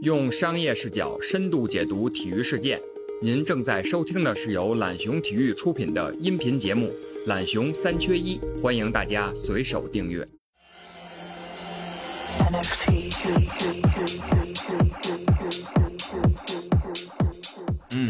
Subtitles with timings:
[0.00, 2.80] 用商业视角深度解读体育事件。
[3.20, 6.86] 您正在收听的是由懒熊体育出品的音频节目
[7.28, 10.24] 《懒熊三缺一》，欢迎大家随手订阅。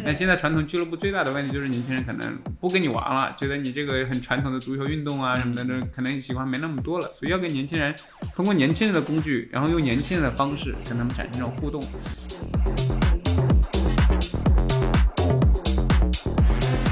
[0.08, 7.94] 那现在传统俱乐部最大的问题就是年轻人可能不跟你玩了，觉得你这个很传统的足球运动啊什么的，那可能喜欢没那么多了，所以要跟年轻人
[8.34, 11.82] 通过年轻人的工具，然后用年轻人的方式跟他们产生这种互动。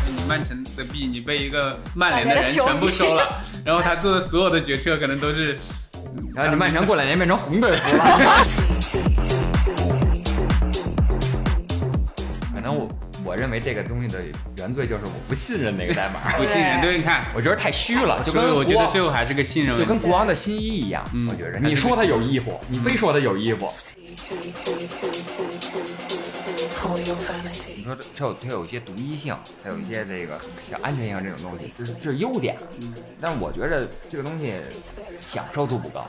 [0.07, 5.57] 你曼城的币，你被一个曼联的人全部收了，然后他做的所有的决策可能都是，
[6.35, 8.45] 然后你曼城过两年变成红队服了。
[13.37, 14.25] 我我认为这个东西的
[14.57, 16.81] 原罪就是我不信任那个代码， 不信任。
[16.81, 21.05] 对，你看，我觉得太虚了，就跟我觉得最后还是个信任，就跟国王的新衣一样。
[21.29, 23.71] 我觉得你说他有衣服，你非说他有衣服。
[27.77, 32.57] 你说它有它有一些独一性，它有一些这个像安全性这种东西，这是这是优点。
[33.21, 34.55] 但是我觉得这个东西
[35.21, 36.07] 享受度不高。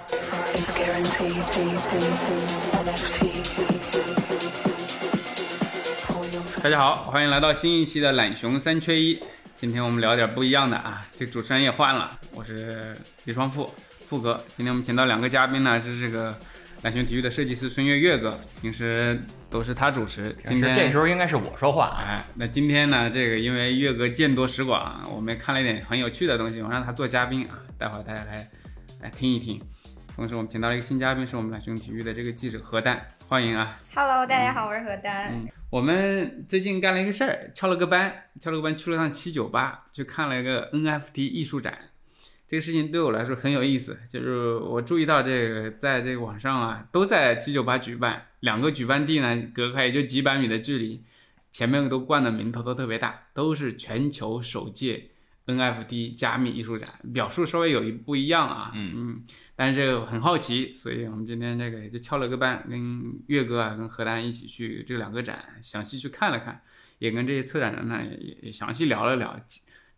[6.67, 9.17] 大家好，欢迎来到新一期的懒熊三缺一。
[9.55, 13.73] 今天我们聊点不一样的啊，这主持人也换了，我是李双富
[14.05, 14.43] 富哥。
[14.53, 16.37] 今天我们请到两个嘉宾呢，是这个
[16.81, 19.17] 懒熊体育的设计师孙悦悦哥，平时
[19.49, 20.35] 都是他主持。
[20.43, 28.45] 今天这时候应该是我说话，哎，那今天呢，这个因为月哥见多识广，我们看了一点很有趣的东西，我让他做嘉宾啊，待会儿大家来
[29.01, 29.57] 来听一听。
[30.13, 35.33] 同时我们请到了一个新嘉宾，是我们懒熊体育的这个记者何丹，欢迎啊！Hello，大家好，我是何丹。
[35.33, 41.77] 嗯，我们最近干了一个事儿，翘了个班，翘了个班去了趟七九八，去看了一个 NFT 艺术展。
[42.47, 51.03] 这个事情对我来说很有意思，就是我注意到这个在这个网上啊，都在七九八举办，两个举办地呢隔开也就几百米的距离，
[51.51, 55.09] 前面都冠的名头都特别大，都是全球首届
[55.55, 59.21] NFT 加密艺术展，表述稍微有一不一样啊，嗯嗯。
[59.55, 66.61] 但是这个很好奇，所以我们今天这个也就翘了个班，跟岳哥啊，跟何丹一起去这两个展详细去看了看，
[66.99, 69.39] 也跟这些策展人呢也也详细聊了聊，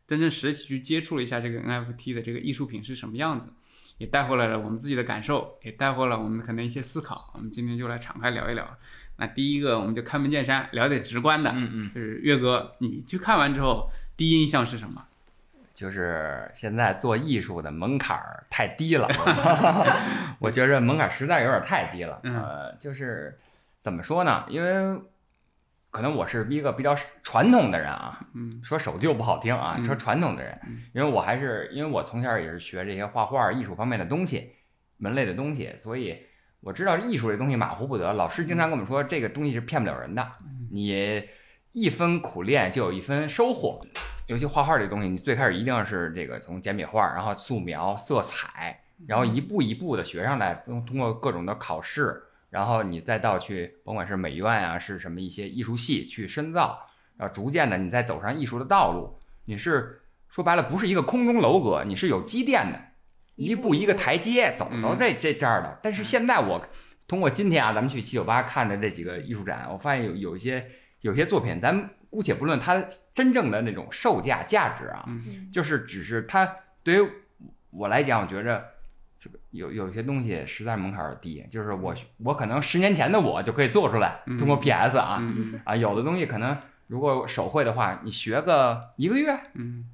[0.07, 3.51] 真正实体去接触了一下这个 NFT 的这个艺术品是什么样子，
[3.97, 7.31] 也带回来了我们自己的感受，也带回了我们可能一些思考。
[7.35, 8.77] 我们今天就来敞开聊一聊。
[9.17, 15.05] 那第一个我们就开门见山，聊点直观的，嗯嗯，就是岳哥，你去看完之后第一印象是什么？
[15.79, 19.07] 就是现在做艺术的门槛儿太低了，
[20.37, 22.19] 我觉着门槛实在有点太低了。
[22.23, 23.39] 呃，就是
[23.79, 24.43] 怎么说呢？
[24.49, 24.99] 因为
[25.89, 28.19] 可能我是一个比较传统的人啊，
[28.61, 30.59] 说守旧不好听啊，说传统的人，
[30.93, 34.51] 因为我还是因为我从小也是学这些画画、艺术方面的东西，
[34.97, 36.21] 门类的东西，所以
[36.59, 38.11] 我知道艺术这东西马虎不得。
[38.11, 40.29] 老师经常跟我们说，这个东西是骗不了人的，
[40.71, 41.23] 你
[41.71, 43.81] 一分苦练就有一分收获。
[44.27, 52.21] 尤其画画这东西，你最开始一定是这个从简笔画，然后素描、色彩，然后一步一步的学上来，通通过各种的考试，
[52.51, 56.79] 然后你再到去，甭管是美院啊，是什么一些艺术系去深造，
[57.17, 59.17] 然后逐渐的你再走上艺术的道路。
[59.45, 62.79] 你是说白了不是一个空中楼阁，你是有积淀的，
[63.33, 65.79] 一步一个台阶走到这这这儿的。
[65.81, 66.63] 但是现在我
[67.07, 70.69] 通过今天啊，咱们去七九八看的这几个艺术展，我发现有有一些
[71.01, 71.89] 有些作品，咱。
[72.11, 72.83] 姑且不论它
[73.13, 75.05] 真正的那种售价价值啊，
[75.51, 77.07] 就是只是它对于
[77.69, 78.65] 我来讲，我觉着
[79.19, 81.93] 这个有有些东西实在门槛低，就是我
[82.23, 85.23] 我可能十年前的我就可以做出来，通过 PS 啊
[85.65, 89.39] 啊，有的东西可能如果手绘的话，你学个一个月，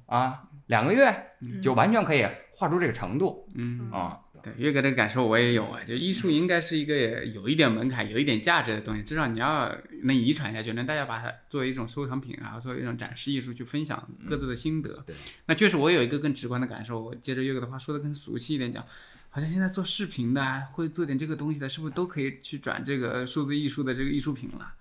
[0.06, 1.14] 啊两个月
[1.60, 4.20] 就完全可以画出这个程度，嗯啊。
[4.46, 15.02] 对，岳哥这个感受我也有啊，就艺术应该是一个有一点门槛、有一点价值的东西，至少你要能遗传下去，能大家把它作为一种收藏品啊，作为一种展示艺术去分享各自的心得。
[15.04, 18.86] 对，那确实我有一个更直观的感受，我接着岳哥的话说的更俗气一点讲，
[19.30, 24.72] 好像现在做视频的，啊会做点这个东西的，是不是都可以去转这个数字艺术的这个艺术品了？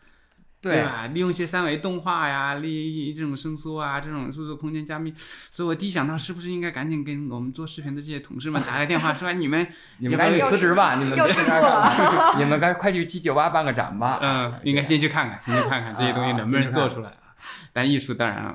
[0.69, 1.07] 对吧？
[1.13, 9.67] 利用一些三维动画呀，利用这种伸缩啊，这种数字空间加密，所以我第一想到是不是应该赶紧跟我们做视频的这些同事们 打个电话，说你们
[9.99, 14.19] 你们赶紧辞职吧，你们别在这 你们该快去七九八办个展吧。
[14.21, 17.35] 嗯，应该先去看看，先去看看这些东西能不能做出来啊。
[17.71, 18.53] 但艺术当然，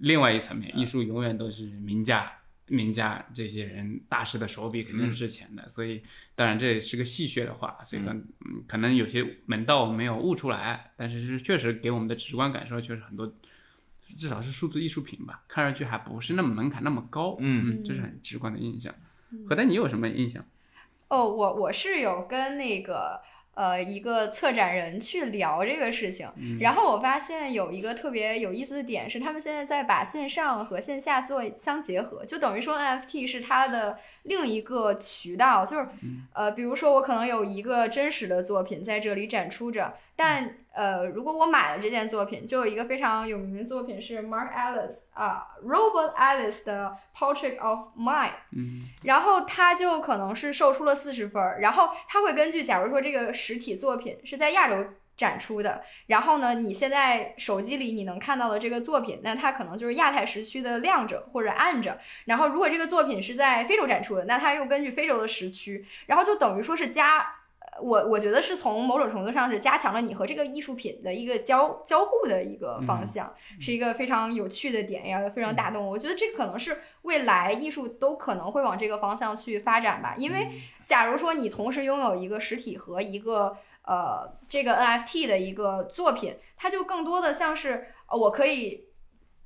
[0.00, 2.32] 另外一层面，艺术永远都是名家。
[2.68, 6.02] 名家这些人大师的手笔肯定是值钱的，所以
[6.34, 8.02] 当然这也是个戏谑的话，所以
[8.66, 13.32] 可能有些门道没有悟出来，但是是确实给我们的直观感受确实很多，
[14.18, 18.94] 至少是数字艺术品吧，看上去还不是那么门槛那么高，嗯，这是很直观的印象。
[19.48, 20.44] 何丹，你有什么印象？
[21.08, 23.20] 哦，我我是有跟那个
[23.56, 26.28] 呃一个策展人去聊这个事情。
[26.36, 35.88] 嗯然后我发现有一个特别有意思的点是，他们现在在把线上和线下做相结合，就等于说 NFT 是它的另一个渠道，就是
[36.32, 48.32] 呃，比如说我可能有一个真实的作品在这里展出着，但呃，如果我买了这件作品，就有一个非常有名的作品是 Mark Ellis 啊、Robert Ellis 的 Portrait of Mine。
[48.52, 54.84] 嗯然后他就可能是售出了四十分儿，然后他会根据，假如说这个实体作品是在亚洲
[55.16, 67.34] 展出的，然后呢，你现在手机里你能看到的这个作品，那它可能就是亚太时区的亮着或者暗着，然后如果这个作品是在非洲展出的，那它又根据非洲的时区，然后就等于说是加。
[67.76, 75.92] 呃我我觉得是从某种程度上是加强了你和这个艺术品的一个交交互的一个方向，是一个非常有趣的点，也非常打动我。
[75.92, 80.14] 我觉得这可能是未来艺术都可能会往这个方向去发展吧。
[80.16, 80.48] 因为
[80.84, 88.85] 假如说你同时拥有一个实体和一个呃这个 NFT 的一个作品，它就更多的像是呃我可以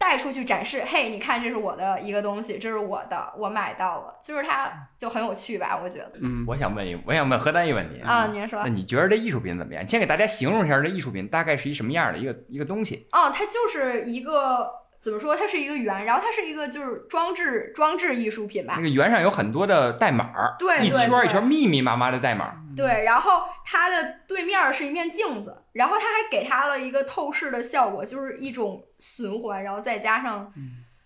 [0.01, 6.13] 带出去展示，嘿，你看这是我的一个东西，这是我的，我买到了，就是它就很有趣吧，我觉得。
[6.23, 8.71] 嗯，我想问一，我想问何丹一个问题啊，您说那。
[8.71, 9.87] 你觉得这艺术品怎么样？
[9.87, 13.07] 先给大家形容一下这艺术品大概是一什么样的一个一个东西？
[13.13, 14.71] 哦，它就是一个
[15.01, 15.35] 怎么说？
[15.35, 18.83] 它是一个圆，然后它是一个就是装置装置艺术品吧那。
[18.83, 20.27] 个圆上有很多的代码，
[20.59, 22.55] 一对对对圈一圈密密麻麻的代码。
[22.77, 30.53] 对，然后它的对面儿是一面镜子，然后它还给它了一个透视的效果，就是一种循环，然后再加上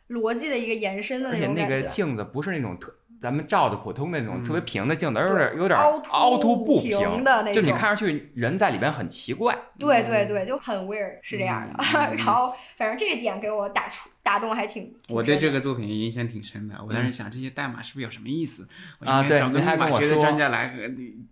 [0.08, 1.86] 逻辑的一个延伸的而且那个种感觉。
[1.86, 2.94] 镜子不是那种特
[3.24, 9.56] 咱们照的普通的那种嗯特别平的镜子，而有点有点凹凹凸不平的那种，就你看上去人在里边很奇怪。
[9.78, 11.74] 对对对，就很 weird 是这样的。
[11.80, 14.94] 嗯然后反正这个点给我打出打动还挺。
[15.08, 16.76] 我对这个作品影响挺深的。
[16.86, 18.68] 我当时想这些代码是不是有什么意思？
[19.00, 20.74] 啊对找个密码学的专家来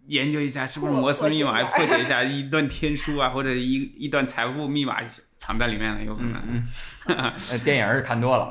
[0.06, 5.02] 研究一下，是不是摩斯密码破解破解一下一段天书啊，或者一一段财富密码
[5.42, 6.40] 藏在里面了，有可能。
[6.46, 6.68] 嗯
[7.64, 8.48] 电影是看多了。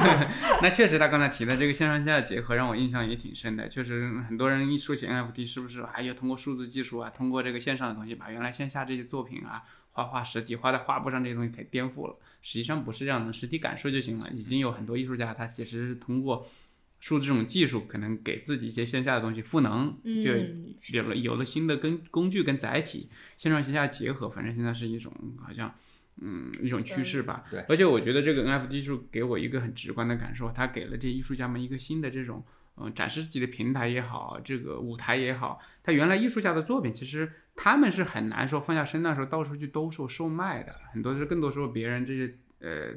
[0.62, 3.68] 那确实，他刚才提的这个线上线下结合让我印象也挺深的。
[3.68, 12.16] 确实，很多人一说起 NFT，是不是还要通过数字技术啊，通过这个线上的东西，把原来线下这些作品啊，画画实体画在画布上这些东西给颠覆了？
[12.40, 14.30] 实际上不是这样的，实体感受就行了。
[14.30, 16.48] 已经有很多艺术家，他其实是通过
[17.00, 19.94] 数字这种技术，可能给自己一些线下的东西赋能，
[20.24, 25.70] 就嗯有了有了新的跟工具跟载体，线上线下结合，反正现在是一种好像。
[26.22, 27.44] 嗯，一种趋势吧。
[27.50, 32.44] 对而且我觉得这个 NFT 技术给我一个很直观的感受，它给了这些艺术家们一个新的这种，
[32.76, 35.58] 嗯，展示自己的平台也好，这个舞台也好。
[35.82, 42.92] 它原来艺术家的作品，其实他们是很难说放下身段时候到处去兜售售卖的，很多是更多时候别人这些呃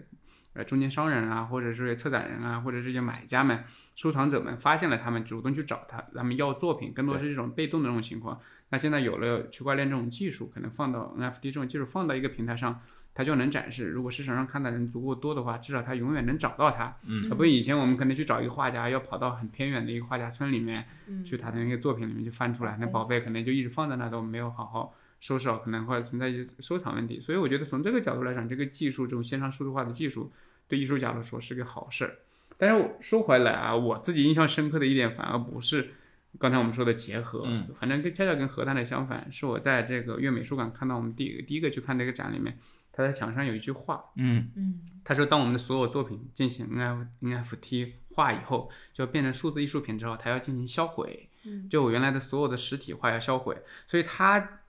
[0.53, 3.63] 呃中间商人啊，或者是策展人啊，或者这些买家们、
[3.95, 8.39] 收藏者们发现了他们，主动去找他，他们要作品，更多是一种被动的这种情况。
[8.69, 12.81] 那现在有了区块链这种技术，可能放到 NFT 这种技术放到一个平台上。
[13.13, 13.87] 它就能展示。
[13.87, 16.95] 如果市场上看的人足够多的话，至少他永远能找到它。
[17.05, 27.19] 嗯，而不是以前我们可能去找一个画家，要跑到很偏远的一个画家村里面，嗯去他的那个作品里面去翻出来，那宝贝可能就一直放在那都没有好好收拾好，可能会存在一些收藏问题。
[27.19, 30.31] 所以我觉得从这个角度来讲，这个技术这种线上数字化的技术，
[30.67, 32.15] 对艺术家来说是个好事儿。
[32.57, 35.91] 但是我说回来啊，我自己印象深刻的一点反而不是。
[36.39, 42.57] 刚才我们说的结合，嗯反正跟恰恰跟核弹的相反，是我在这个粤美术馆看到我们第一个第一个去看这个展里面，
[42.93, 44.49] 他在墙上有一句话，嗯。
[44.55, 44.79] 嗯。
[45.03, 51.67] 他说，当我们的所有作品进行 N F NFT 化以后，就变成数字艺术品之后，它要进行销毁，嗯。
[51.67, 54.61] 就我原来的所有的实体化要销毁，所以他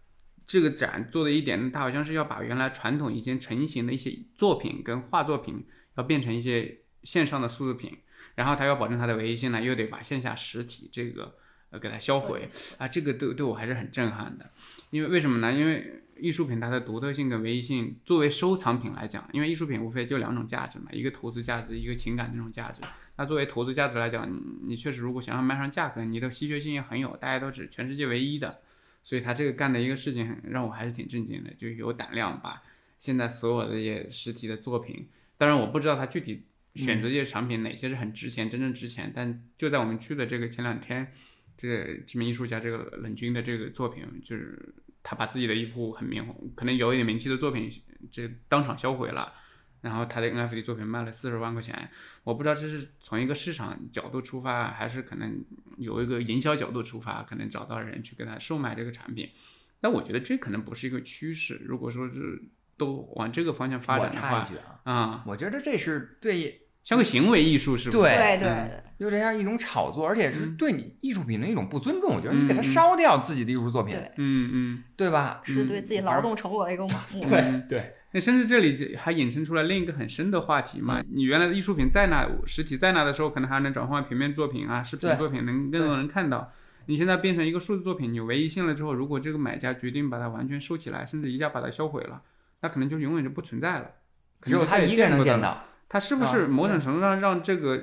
[0.46, 5.64] 这个展做的一点，他好像是要把原来传统已经成型的一些作品跟画作品，
[5.96, 7.96] 要变成一些线上的数字品，
[8.34, 11.36] 然后他要保证它的唯一性呢，又得把线下实体这个
[11.70, 12.48] 呃给它销毁。
[12.78, 14.50] 啊，这个对对我还是很震撼的，
[14.90, 15.52] 因为为什么呢？
[15.52, 22.80] 因为艺术品它的独特性跟唯一性，作为收藏品来讲，因为艺术品无非就两种价值嘛，一个投资价值，一个情感那种价值。
[23.16, 28.60] 那作为投资价值来讲，你你确实如果想要卖上价格，你的稀缺性也很有，大家都是全世界唯一的，
[29.02, 32.62] 所以他这个干的一个事情很让我还是挺震惊的，就有胆量把
[32.98, 35.06] 现在所有的这些实体的作品，
[35.36, 36.44] 当然我不知道他具体
[36.74, 41.12] 选择这些产品哪些是很值钱，真正值钱，但就在我们去的这个前两天，
[41.56, 47.70] 这个知名艺术家这个冷军的这个作品，就是他把自己的一部很名可能有一点名气的作品，
[48.10, 49.32] 这当场销毁了。
[49.82, 51.90] 然后他的 NFT 作品卖了四十万块钱，
[52.22, 55.44] 我不知道这是从一个市场角度出发，还是可能
[55.76, 59.28] 有一个营销角度出发，可能找到人去给他售卖这个产品。
[59.80, 61.60] 那我觉得这可能不是一个趋势。
[61.66, 62.42] 如果说是
[62.78, 64.48] 都往这个方向发展的话，
[64.84, 68.02] 啊、我觉得这是对像个行为艺术是不是？
[68.02, 72.14] 对对对嗯对，有点像一种炒作，而且是嗯对你艺术品的一种不尊重。
[72.14, 74.84] 我觉得你给它嗯嗯烧掉自己的艺术作品，嗯嗯。
[74.96, 75.40] 对吧？
[75.42, 86.52] 是对自己劳动成果的一个 抹抹对嗯对，那甚至这里还引申出来另一个很深的话题嘛，你原来的艺术品在那，实体在那的时候，可能还能转换为平面作品啊、视频作品，能更多人看到。
[86.86, 92.20] 你现在变成一个数字作品，你唯一性了之后，如果这个买家决定把它完全收起来，甚至一下把它销毁了，
[92.60, 93.90] 那可能就永远就不存在了。
[94.42, 95.64] 只有他一个人能见到。
[95.88, 97.80] 它是不是某种程度上让这个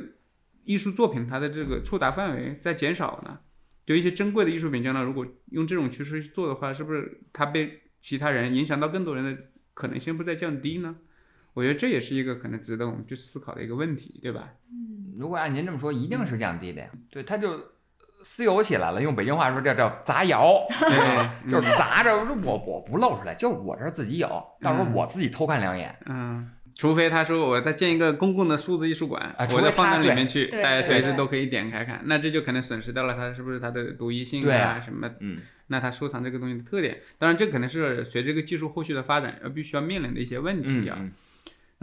[0.63, 3.39] 艺术作品它的这个触达范围在减少呢？
[3.85, 9.41] 就一些珍贵的艺术品，将来如果用这种趋势去做的话，是不是它被其他人影响到更多人的
[9.73, 10.95] 可能性不再降低呢？
[11.53, 14.49] 我觉得这也是一个可能值得我们去思考的一个问题，对吧？
[14.71, 16.89] 嗯如果按您这么说，一定是降低的呀。
[17.09, 17.59] 对，他就
[18.23, 24.27] 私有起来了，用北京话说，这叫砸窑， 对， 就是砸着我我不露出来，就是我这儿自己有，
[24.61, 25.93] 到时候我自己偷看两眼。
[26.05, 26.49] 嗯，
[26.81, 40.97] 除非他说我再建一个公共的数字艺术馆，啊我再放他对在里面去，大家随时都可以点开看，那这就可能损失掉了它是不是它的独一性啊啊什么嗯，那它收藏这个东西的特点，当然这可能是随着这个技术后续的发展而必须要面临的一些问题啊。
[40.99, 41.11] 嗯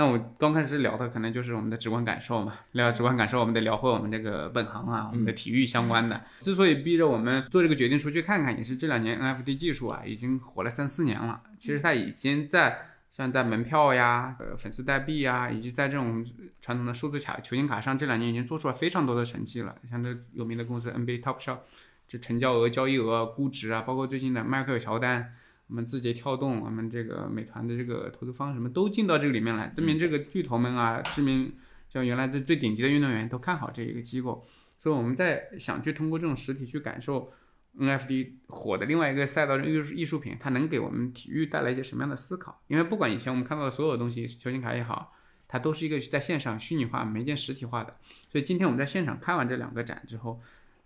[0.01, 6.21] 那我刚开始聊的可能就是我们的直观感受嘛，聊直观感受，我们得聊回我们这个本行啊，我们的体育相关的。
[6.41, 11.41] 之所以逼着我们做这个决定出去看看，也是这两年 NFT 技术啊已经火了三四年了。
[11.59, 12.79] 其实它已经在
[13.19, 16.25] 像在门票呀、呃粉丝代币呀，以及在这种
[16.61, 19.77] 传统的数字卡、球星卡上，这两年已经做出了非常多的成绩了。
[19.91, 21.59] 像这有名的公司 NBA Topshop，
[22.07, 25.35] 这成交额、交易额、估值啊，包括最近的迈克尔乔丹。
[25.67, 31.53] 我们字节跳动，我们这个美团的这个投资方什么都进到这个里面来，证明这个巨头们啊，知名
[31.93, 34.47] 像原来的最顶级的运动员都看好这一个机构，
[34.79, 37.31] 所以我们在想去通过这种实体去感受
[37.79, 42.61] NFT 火的另外一个赛道艺术艺术品，它能给我们体育带来一些什么样的思考？
[42.67, 45.15] 因为不管以前我们看到的所有东西，球星卡也好，
[45.47, 47.97] 它都是一个在线上虚拟化、没见实体化的。
[48.31, 50.41] 所以今天我们在现场看完这两个展之后，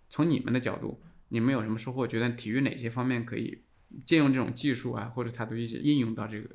[0.09, 2.05] 从你们的角度，你们有什么收获？
[2.05, 3.61] 觉得体育哪些方面可以
[4.05, 6.47] 借用这种技术啊，或者它的一些应用到这个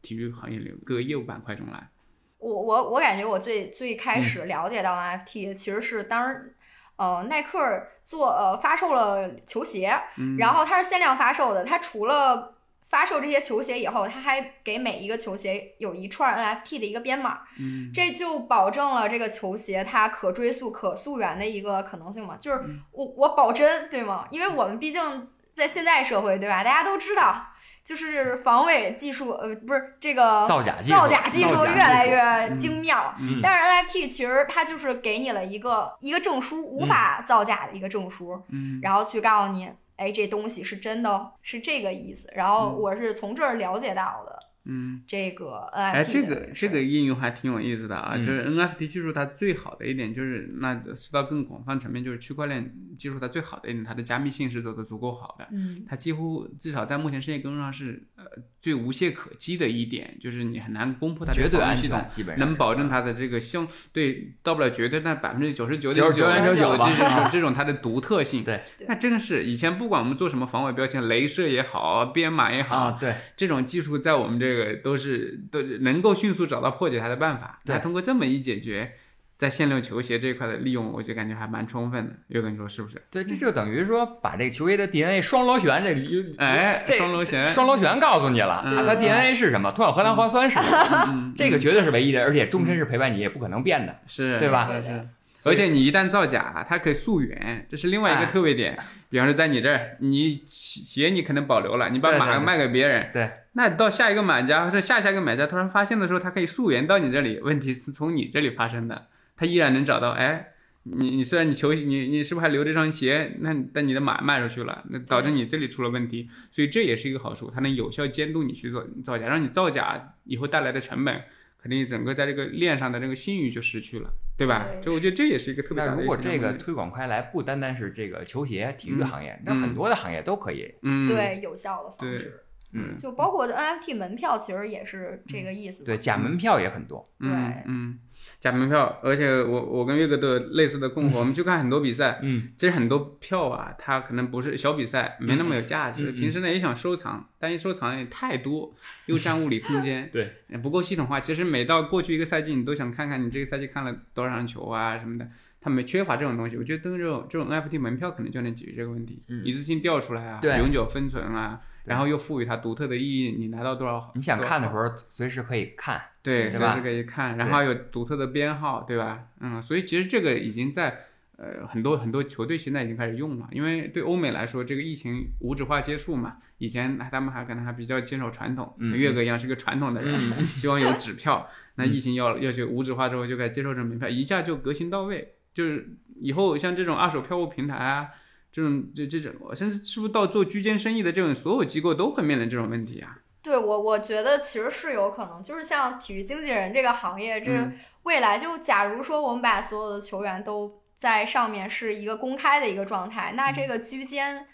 [0.00, 1.90] 体育行业里各个业务板块中来？
[2.38, 6.54] 我我我感觉我最最开始了解到 NFT 其实是当时，
[6.96, 7.58] 呃，耐克
[8.04, 12.54] 做呃发售了球鞋，嗯然后它是限量发售的，它除了
[12.88, 24.26] 发售这些球鞋以后，它还给每一个球鞋有一串 NFT 的一个编码，嗯这就保证了这个球鞋它可追溯、可溯源的一个可能性嘛，就是嗯我我保真，对吗？
[24.30, 26.62] 因为我们毕竟在现代社会，对吧？
[26.62, 27.46] 大家都知道。
[27.84, 33.14] 就是防伪技术，呃，不是这个造假技术造假技术越来越精妙。
[33.20, 33.52] 嗯但
[33.84, 42.26] 是 NFT 其实它就是给你了一个一个证书，无法造假的一个证书，嗯然后去告诉你，哎，这东西是真的哦，是这个意思。
[42.34, 45.02] 然后嗯我是从这儿了解到的嗯。
[45.06, 55.46] 这个 NFT 哎，这个这个应用还挺有意思的啊，嗯就是 NFT 技术它最好的一点就是，那说到更广泛层面，就是区块链技术它最好的一点，它的加密性是做的足够好的。
[55.52, 58.24] 嗯它几乎至少在目前世界公认上是呃
[58.60, 68.42] 最无懈可击的一点，就是你很难攻破它的绝对安防御系统全，，基本能保证它的这个相对到不了绝对，但百分之九十九99.99吧这种这种它的独特性。
[68.44, 77.58] 对对那真的是以前不管我们做什么防伪标签，镭射也好，编码也好，啊，对，这种技术在我们这个都是都能够迅速找到破解它的办法。
[77.64, 78.92] 对那通过这么一解决，
[79.36, 82.14] 在限量球鞋这一块的利用，我就感觉还蛮充分的。
[82.28, 83.02] 有的你说是不是？
[83.10, 89.70] 对，这就等于说把这个球鞋的 DNA 双螺旋这里，哎，这双螺旋，双螺旋告诉你了，嗯它 DNA 是什么？
[89.72, 91.08] 脱氧核糖核酸是什么？
[91.08, 93.98] 嗯，这个绝对是唯一的，而且终身是陪伴你，也不可能变的。
[94.06, 95.08] 是对吧是是。
[95.46, 98.78] 而且你一旦造假，它可以溯源，这是另外一个哎特别点。
[99.10, 109.06] 比方说，在你这儿，你鞋你可能保留了，你把马卖给别人，对，那到下一个买家或者下下一个买家突然发现的时候，他可以溯源到你这里，问题是从你这里发生的，
[109.36, 110.10] 他依然能找到。
[110.10, 110.48] 哎，
[110.82, 113.36] 你你虽然你球你你是不是还留这双鞋？
[113.40, 121.22] 那但你的码卖出去了，那导致你这里出了问题，所以这也是一个好处，它能有效监督你去做造假，让你造假以后带来的成本。
[121.62, 124.66] 肯定整个在这个链上的这个信誉就失去了，对吧？
[124.70, 130.74] 对所以我觉得这也是一个特别大的那如果一个问题这个推广开来，不单单是这个球鞋、体育嗯行业，那嗯很多的行业都可以。
[130.82, 132.43] 嗯，对有效的对方式，
[132.74, 135.86] 嗯，就包括的 NFT 门票，其实也是这个意思嘛。
[135.86, 137.08] 对，假门票也很多。
[137.20, 137.98] 嗯对嗯，
[138.40, 148.74] 假门票，而且我我跟岳哥都有类似的困惑， 我们去看很多比赛，嗯，其实很多票啊，它可能不是小比赛，没那么有价值，平时呢也想收藏，但一收藏也太多，
[149.06, 151.20] 又占物理空间， 对，不够系统化。
[151.20, 155.26] 其实每到过去一个赛季，你都想看看你这个赛季看了多少场球啊什么的，
[155.60, 156.56] 他们缺乏这种东西。
[156.56, 163.36] 我觉得登这种这种 NFT 门票可能就能解决这个问题，嗯一次性调出来啊，对永久封存啊，然后又赋予它独特的意义。
[163.38, 164.10] 你拿到多少？
[164.14, 169.24] 你想看的时候，随时可以看，对，随时可以看，然后有独特的编号，对吧？
[169.40, 180.18] 嗯，所以其实这个已经在呃很多很多球队现在已经开始用了，因为对欧美来说，这个疫情无纸化接触嘛，以前他们还可能还比较坚守传统，嗯跟岳哥一样是个传统的人，
[180.54, 181.48] 希望有纸票。
[181.76, 185.34] 那疫情要要去无纸化之后，就该接受这种门票，一下就革新到位。
[185.52, 185.88] 就是
[186.20, 188.08] 以后像这种二手票务平台啊，
[188.54, 193.18] 这种这这种，我现在是不是到做居间生意的这种所有机构都会面临这种问题啊？
[193.42, 197.76] 对我，我觉得其实是有可能，就是像体育经纪人这个行业，这嗯。
[198.04, 204.46] 未来就假如说我们把所有的球员都在上面是一个公开的一个状态，那这个居间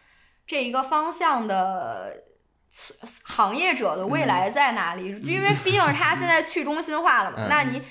[0.47, 2.25] 这一个方向的
[3.25, 5.09] 行业者的未来在哪里？
[5.25, 7.49] 因为毕竟是他现在去中心化了嘛， 嗯。
[7.50, 7.83] 那你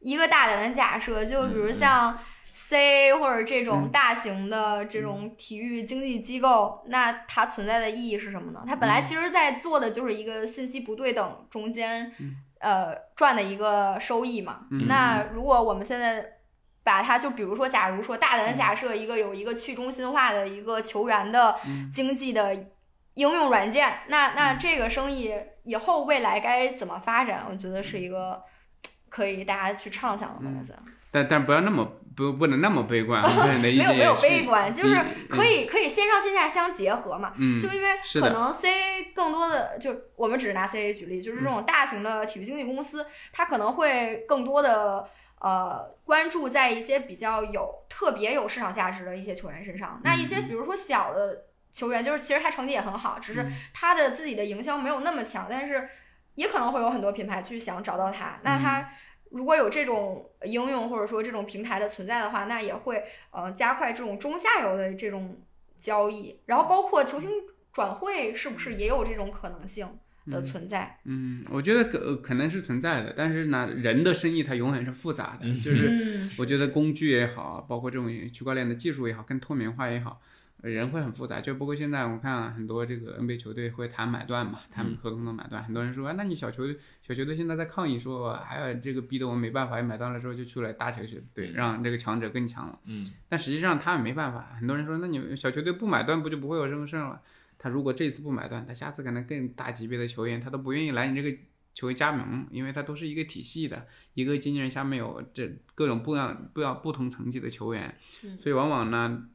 [0.00, 2.18] 一个大胆的假设，就比如像
[2.52, 8.64] C 或者这种嗯大型的这种体育经济机构，那它存在的意义是什么呢？
[8.66, 12.12] 它本来其实在做的就是一个信息不对等中间，
[12.58, 14.66] 呃，赚的一个收益嘛。
[14.70, 16.24] 嗯那如果我们现在
[16.84, 21.56] 把它，就比如说，假如说大胆的假设一个有一个去中心化的一个球员的
[21.92, 22.54] 经济的
[23.14, 25.32] 应用软件，那那这个生意
[25.62, 27.46] 以后未来该怎么发展？
[27.48, 28.42] 我觉得是一个
[29.08, 30.72] 可以大家去畅想的东西。
[31.12, 37.32] 但但不要那么不不能那么悲观，我个人的意没有没有悲观，就是嗯可以可以线上线下相结合嘛。
[37.38, 37.88] 嗯，就因为
[38.20, 45.08] 可能 CA 更多的，就我们只是拿 CA 举例，就是这嗯种大型的体育经纪公司，它可能会更多的
[45.40, 50.00] 呃关注在一些比较有特别有市场价值的一些球员身上。
[50.04, 55.88] 那一些嗯比如说小的球员，就是其实他成绩也很好，只是他的自己的营销没有那么强，但是
[56.34, 58.38] 也可能会有很多品牌去想找到他。
[58.42, 58.90] 那嗯他
[59.32, 65.38] 如果有这种应用或者说这种平台的存在的话，那也会呃加快这种中下游的这种
[65.78, 67.30] 交易，然后包括球星
[67.72, 69.88] 转会是不是也有这种可能性
[70.26, 71.00] 的存在？
[71.04, 80.31] 嗯，我觉得可可能是存在的，但是呢，人的生意它永远是复杂的，就是嗯我觉得工具也好，包括这种区块链的技术也好，更透明化也好，呃
[80.70, 81.40] 人会很复杂。
[81.40, 91.02] 就包括现在我看很多这个 NBA 球队会谈买断嘛，谈合同的买断，很多人说，啊那你小球队小球队现在在抗议说，还有这个逼得我没办法，买断了之后就去了大球
[91.34, 92.78] 队，让这个强者更强了。
[92.86, 97.20] 嗯，但实际上他也没办法，很多人说，那你们小球队不买断不就不会有胜胜了？
[97.58, 101.38] 他如果这次不买断，他下次可能更大级别的球员他都不愿意来你这个
[101.74, 109.30] 球队加盟，因为他都是一个体系的，一个经纪人下面有这各种不一样、不一样、不同层级的球员，嗯所以往往呢，呃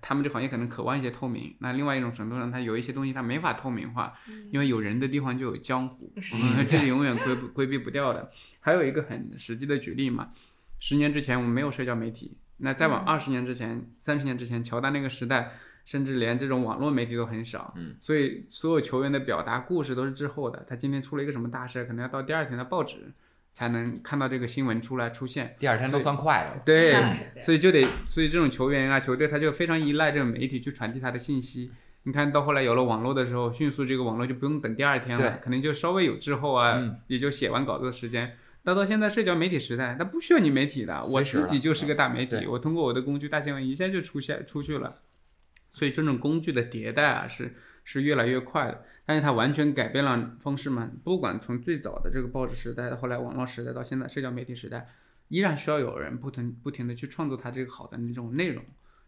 [0.00, 1.54] 他们这行业可能渴望一些透明。
[1.58, 4.12] 那另外一种程度上，它有一些东西它没法透明化，
[4.50, 8.30] 因为有人的地方就有江湖，嗯、这是永远规不规避不掉的。
[8.60, 10.30] 还有一个很实际的举例嘛，
[10.78, 15.52] 十年之前我们没有社交媒体，那再往二十年之前、三十年之前，乔丹那个时代。
[15.84, 20.64] 甚至连这种网络媒体都很少，嗯，所以所有球员的表达故事都是滞后的。
[20.68, 23.12] 他今天出了一个什么大事，可能要到第二天的报纸
[23.52, 25.54] 才能看到这个新闻出来出现。
[25.58, 26.62] 第二天都算快了。
[26.64, 31.70] 对，对所以就得，所以这种球员啊、球队，他就非常依赖这种媒体去传递他的信息。
[32.04, 38.36] 你看到后来有了网络的时候，迅速这个网络就不用等第二天了，可能就稍微有滞后啊，嗯也就写完稿子的时间。
[38.64, 45.02] 到到现在社交媒体时代，那不需要你媒体的，我自己就是个大媒体，我通过我的工具大新闻一下就出现出去了。
[45.70, 50.90] 所以这种工具的迭代啊，是是越来越快的，但是它完全改变了方式嘛。
[51.02, 54.88] 不管从最早的这个报纸时代，后来网络时代，到现在社交媒体时代，
[55.28, 58.64] 依然需要有人不停不停的去创作它这个好的那种内容，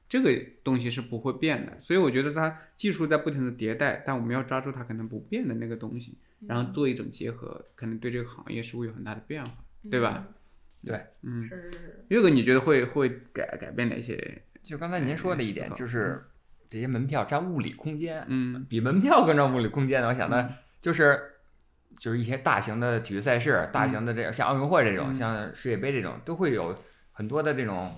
[0.09, 0.31] 这个
[0.63, 1.79] 东西是不会变的。
[1.79, 9.53] 所以我觉得它技术在不停的迭代，但我们要抓住它可能不变的那个东西，然后做一种结合，可能对这个行业是会有很大的变化，
[9.91, 10.27] 对吧？
[10.85, 14.43] 对，嗯，是是是，岳哥，你觉得会会改改变哪些？
[14.63, 16.23] 就刚才您说的一点，就是
[16.75, 18.67] 这些门票占物理空间，嗯。
[18.69, 20.09] 比门票更占物理空间的。
[20.09, 21.21] 我想的就是，
[22.01, 25.15] 就是一些大型的体育赛事，大型的这像奥运会这种，嗯。
[25.15, 26.77] 像世界杯这种，都会有
[27.13, 27.95] 很多的这种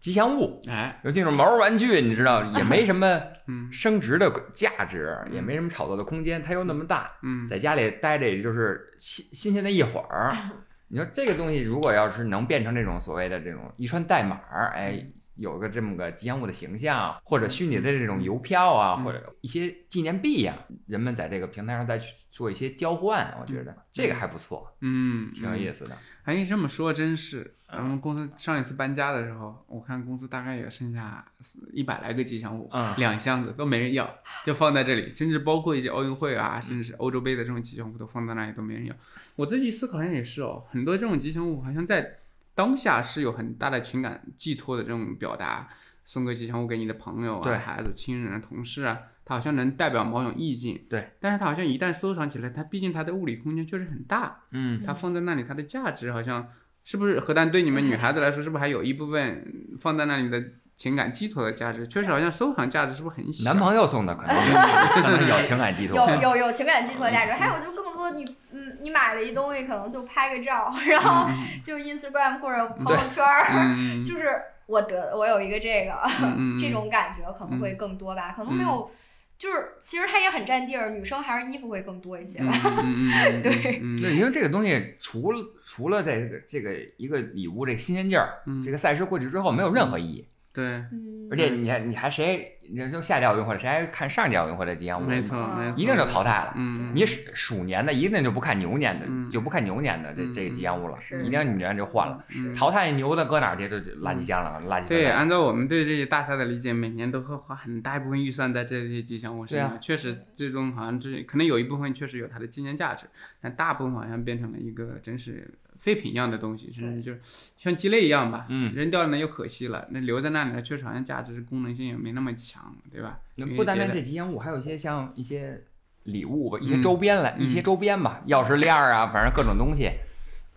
[0.00, 0.62] 吉祥物。
[0.66, 3.70] 哎，有这种毛绒玩具，你知道也没什么 嗯。
[3.70, 7.46] 升值的价值，也没什么炒作的空间，它又那么大，嗯。
[7.46, 10.34] 在家里待着也就是新新鲜的一会儿。
[10.88, 15.04] 你说这个东西如果要是能变成这种所谓的这种一串代码儿，哎，
[15.36, 19.04] 有个这么个吉祥物的形象，或者虚拟的这种邮票啊，嗯。
[19.04, 25.96] 或者一些纪念币呀、人们在这个平台上再去做一些交换，我觉得这个还不错，嗯，挺有意思的。
[26.24, 31.24] 哎，你这么说真是，我们公司上一次搬家的时候，我看公司大概也剩下
[31.72, 32.94] 一百来个吉祥物，嗯。
[32.96, 34.12] 两箱子都没人要，
[34.44, 38.94] 就放在这里，甚至包括一些奥运会啊，甚至是欧洲杯的这种吉祥物都放在那里都没人要。
[39.36, 42.18] 我自己思考好像也是哦，很多这种吉祥物好像在
[42.56, 45.68] 当下是有很大的情感寄托的这种表达，
[46.04, 50.84] 送个吉祥物给你的朋友对啊、孩子、亲人啊、同事啊，它好像能代表某种意境。
[50.88, 56.48] 对，但是它好像一旦收藏起来，它毕竟它的物理空间确实很大，嗯，它放在那里，它的价值好像
[56.82, 57.20] 是不是？
[57.20, 59.44] 何丹对你们女孩子来说，是不是还有一部分
[59.78, 60.42] 放在那里的
[60.76, 61.86] 情感寄托的价值？
[61.88, 63.50] 确实好像收藏价值是不是很小？
[63.50, 64.34] 男朋友送的可能
[65.02, 65.96] 可能有情感寄托。
[65.96, 71.28] 有有有情感寄托价值，还有就是更多你嗯，你买了一东西，可能就拍个照，然后
[71.62, 75.92] 就 Instagram 或者朋友圈儿，嗯， 就是我得我有一个这个，
[76.60, 78.90] 这种感觉可能会更多吧，可能没有，
[79.38, 82.52] 就是其实它也很占地儿，女生还是衣服会更多一些吧。
[82.82, 88.62] 嗯嗯嗯， 对嗯，对，因为这个东西除了除了这个这个一个礼物这个新鲜劲儿，嗯。
[88.64, 90.26] 这个赛事过去之后没有任何意义。
[90.52, 95.06] 对，嗯，而且你还你还谁，你就下届奥运会了，谁还看上届奥运会的吉祥物？
[95.06, 96.52] 没错，没错，一定就淘汰了。
[96.56, 102.24] 嗯，你鼠鼠年的一定就不看牛年的，嗯就不看牛年的这嗯这个吉祥物了，一定女年就换了。
[102.34, 103.68] 嗯淘汰牛的搁哪儿去？
[103.68, 109.78] 就就垃圾箱了，垃圾对，按照我们对这些大赛的理解，每年都会花很大一部分预算在这些吉祥物身上。
[109.80, 113.06] 确实，最终好像这可能有一部分确实有它的纪念价值，
[113.40, 117.20] 但大部分好像变成了一个真是废品一样的东西，甚至就是
[117.56, 118.46] 像鸡肋一样吧。
[118.48, 123.20] 嗯，扔掉了呢又可惜了，那留在那里呢，确实好像价值功能性也没那么强，对吧？
[123.36, 125.62] 那不单单这吉祥物，还有一些像一些
[126.04, 129.90] 礼物吧，一些嗯周边来，一些周边吧，钥匙链儿啊，反正各种东西。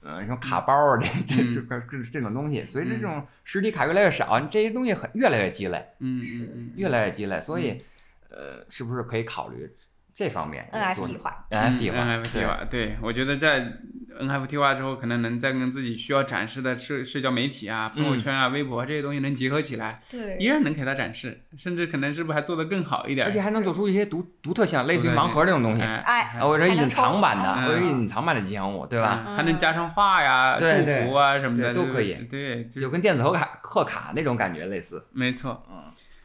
[0.01, 7.77] 呃，什么卡包啊，这这这这这种东西，随着这种实体卡越来越少，这些东西很越来越积累，嗯嗯嗯，越来越积累，所以，
[8.29, 9.69] 呃，是不是可以考虑
[10.19, 13.71] 这方面 NFT 化，NFT 化？NFT 化，对我觉得在
[14.19, 23.25] NFT 化之后，可能能再跟自己需要展示的社社交媒体啊、朋友圈啊、微博啊这些东西能结合起来，对依，然能给它展示，甚至可能是不是还做得更好一点？
[23.27, 29.23] 而且还能做出一些独独特性，类似于盲盒这种东西，哎或者隐藏版的，或者隐藏版的吉祥物，对吧？
[29.25, 35.01] 嗯还能加上画呀、祝福啊什么的都可以对，就就跟电子贺卡贺卡那种感觉类似。
[35.13, 35.65] 没错。
[35.71, 35.82] 嗯，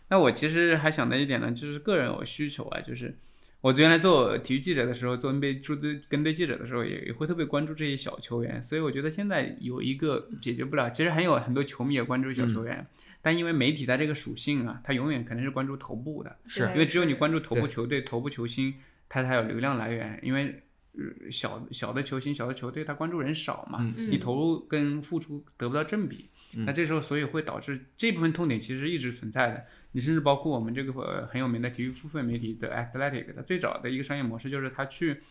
[0.09, 3.17] 那我其实还想到一点呢，就是个人有需求啊，就是
[3.65, 12.87] 我原来做体育记者的时候，做 NBA 驻队跟队记者的时候，也也会特别关注这些小球员，所以我觉得现在有一个解决不了，其实还有很多球迷也关注小球员，
[13.23, 18.75] 但因为媒体它这个属性啊，它永远肯定是关注头部的，是因为只有你关注头部球队、头部球星，
[19.09, 20.61] 它才有流量来源，因为。
[20.97, 29.65] 呃小小的球星、小的球队，他关注人少嘛，嗯你投入跟付出得不到正比，那这时候所以会导致这部分痛点其实一直存在的。
[29.95, 35.23] 你甚至包括我们这个呃很有名的体育付费媒体的 Athletic，它最早的一个商业模式就是它去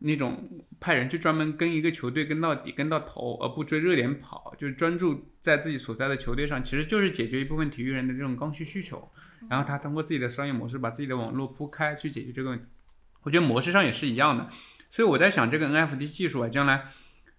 [0.00, 0.46] 那种
[0.78, 9.10] 派人去专门跟一个球队跟到底、跟到头，而不追热点跑，就是专注在自己所在的球队上，其实就是解决一部分体育人的这种刚需需求。
[9.48, 12.64] 然后他通过自己的商业模式把自己的网络铺开去解决这个问题。
[13.22, 14.48] 我觉得模式上也是一样的，
[14.90, 16.88] 所以我在想这个 NFT 技术啊，将来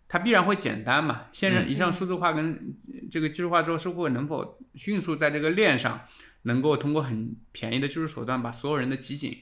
[0.07, 1.25] 它必然会简单嘛。
[1.31, 2.75] 线上一项数字化跟
[3.11, 6.01] 这个技术化之后，是会能否迅速在这个链上
[6.45, 9.37] 能够通过很便宜的技术手段把所有人的集锦、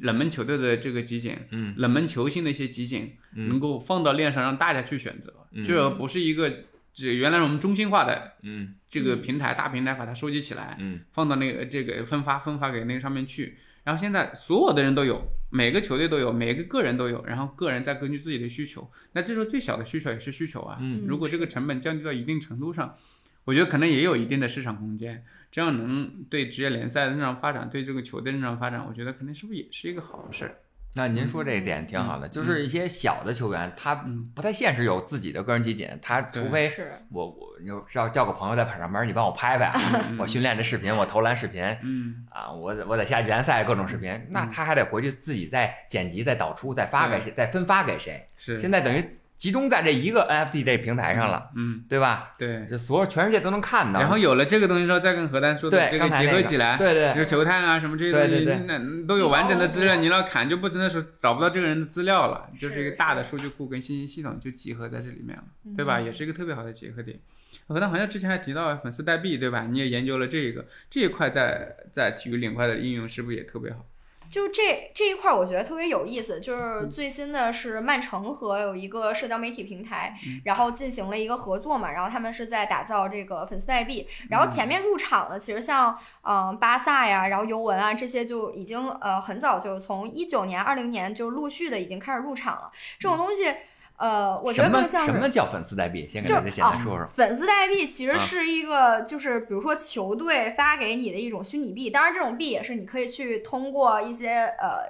[0.00, 1.74] 冷门球队的这个集锦、嗯。
[1.76, 3.48] 冷门球星的一些集锦，嗯。
[3.48, 5.64] 能够放到链上让大家去选择，嗯。
[5.64, 6.50] 这不是一个
[6.92, 8.74] 这原来我们中心化的嗯。
[8.88, 11.00] 这个平台大平台把它收集起来，嗯。
[11.12, 13.56] 放到那个这个分发分发给那个上面去。
[13.84, 20.78] 然后现在所有的人都有，每个球队都有，每个个人都有，然后个人再根据自己的需求，那这时候最小的需求也是需求啊。
[20.80, 21.04] 嗯。
[21.06, 22.96] 如果这个成本降低到一定程度上，
[23.44, 30.54] 我觉得可能也有一定的市场空间，这样能对职业联赛的正常发展，对这个球队正常发展，我觉得肯定是不是也是一个好事儿？
[30.94, 34.26] 那您说这一点挺好的，嗯就是一些小的球员，他嗯。
[34.34, 39.72] 不太现实有自己的个人集锦，他除非是，我我你就叫叫个朋友在上班，你帮我拍拍，
[40.18, 48.26] 我训练的视频，我投篮视频嗯，啊，我我在下季联赛各种视频，那他还得回去自己再剪辑、再导出、再发给谁、再分发给谁。
[48.36, 49.04] 是，现在等于
[49.42, 52.32] 集中在这一个 NFT 这平台上了，嗯，对吧？
[52.38, 52.64] 对。
[52.70, 53.98] 这所有全世界都能看到。
[53.98, 65.42] 然后有了这个东西之后，再跟何丹说的对这个结合起来，对对就是球探啊什么这些东西，那都有完整的资料，你要砍就不真的是找不到这个人的资料了，就是一个大的数据库跟信息系统就集合在这里面了，
[65.76, 65.98] 对吧？
[65.98, 67.18] 嗯也是一个特别好的结合点。
[67.66, 69.66] 何丹好像之前还提到粉丝代币，对吧？
[69.68, 73.84] 你也研究了这个这一块在在体育领块的应用是不是也特别好？
[74.32, 76.40] 就这这一块儿，我觉得特别有意思。
[76.40, 81.92] 嗯就是最新的是曼城和有一个社交媒体平台，嗯然后进行了一个合作嘛。
[81.92, 84.08] 然后他们是在打造这个粉丝代币。
[84.30, 92.72] 然后前面入场的，其实像嗯、呃巴萨呀，然后尤文啊这些就已经呃很早就从一九年、二零年就陆续的已经开始入场了。
[92.98, 93.54] 这种东西，
[94.02, 96.08] 呃，我觉得更像是什么叫粉丝代币？
[96.08, 97.06] 先给就大家简单说说。
[97.06, 104.82] 粉丝代币其实啊是一个，就是比如说球队发给你的一种虚拟币，当然这种币也是你可以去通过一些呃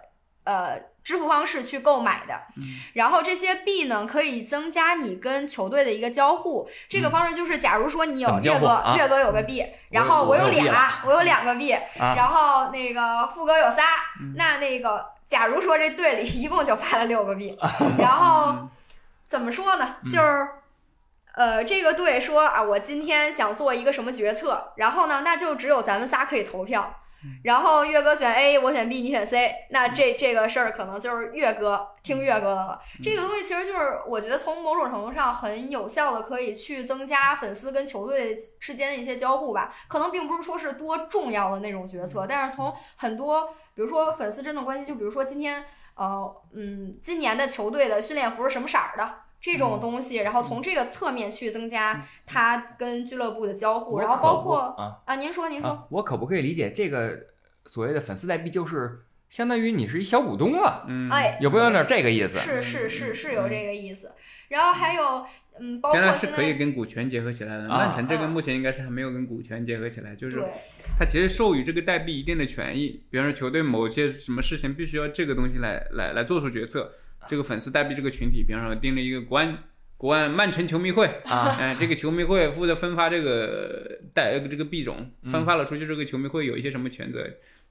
[0.45, 2.41] 呃支付方式去购买的。
[2.95, 6.67] 然后这些币呢，可以增加你跟球队的一个交互。
[6.89, 13.83] 这个方式就是，假如说你有怎么交岳哥，啊岳哥有个币，然后我有俩，我有两个币，啊然后那个富哥有仨，
[14.37, 17.55] 那那个假如说这队里一共就发了六个币，
[17.99, 18.69] 然后
[19.33, 19.97] 怎么说呢？
[20.05, 20.49] 嗯就是。
[21.35, 26.95] 呃，这个队说啊，我今天想做一个什么决策，然后呢，那就只有咱们仨可以投票。
[27.43, 32.79] 然后岳哥选 A，我选 B，你选 C，那这这个事儿可能就是岳哥听岳哥的了。
[33.03, 39.75] 这个东西其实就是我觉得从某种程度上很有效的可以去增加粉丝跟球队之间的一些交互吧。
[39.89, 45.65] 可能并不是说是多重要的那种决策，但是从很多比如说粉丝真正关系，就比如说今天
[45.95, 49.15] 呃嗯今年的球队的训练服是什么色儿的。
[49.45, 57.27] 这种东西，然后从这个侧面去增加他跟俱乐部的交互，然后包括啊啊，您说您说，啊，我可不可以理解这个
[57.67, 62.39] 所谓的粉丝代币就是相当于你是一小股东了，嗯，哎，有没有点这个意思？
[62.39, 64.13] 是是是是有这个意思。
[64.47, 65.27] 然后还有
[65.61, 67.69] 嗯，包括当然是可以跟股权结合起来的。
[67.69, 70.45] 啊曼城这个目前应该是还没有跟股权结合起来，就是对
[70.99, 76.93] 它其实授予这个代币一定的权益，比方说球队某些什么事情必须要这个东西来来来做出决策。
[77.29, 79.57] 这个粉丝代币这个群体，比方说定了一个国安
[79.97, 87.25] 国安曼城球迷会啊，哎，这个球迷会负责分发这个代这个币种，分发了出去，这个球迷会有一些什么权责？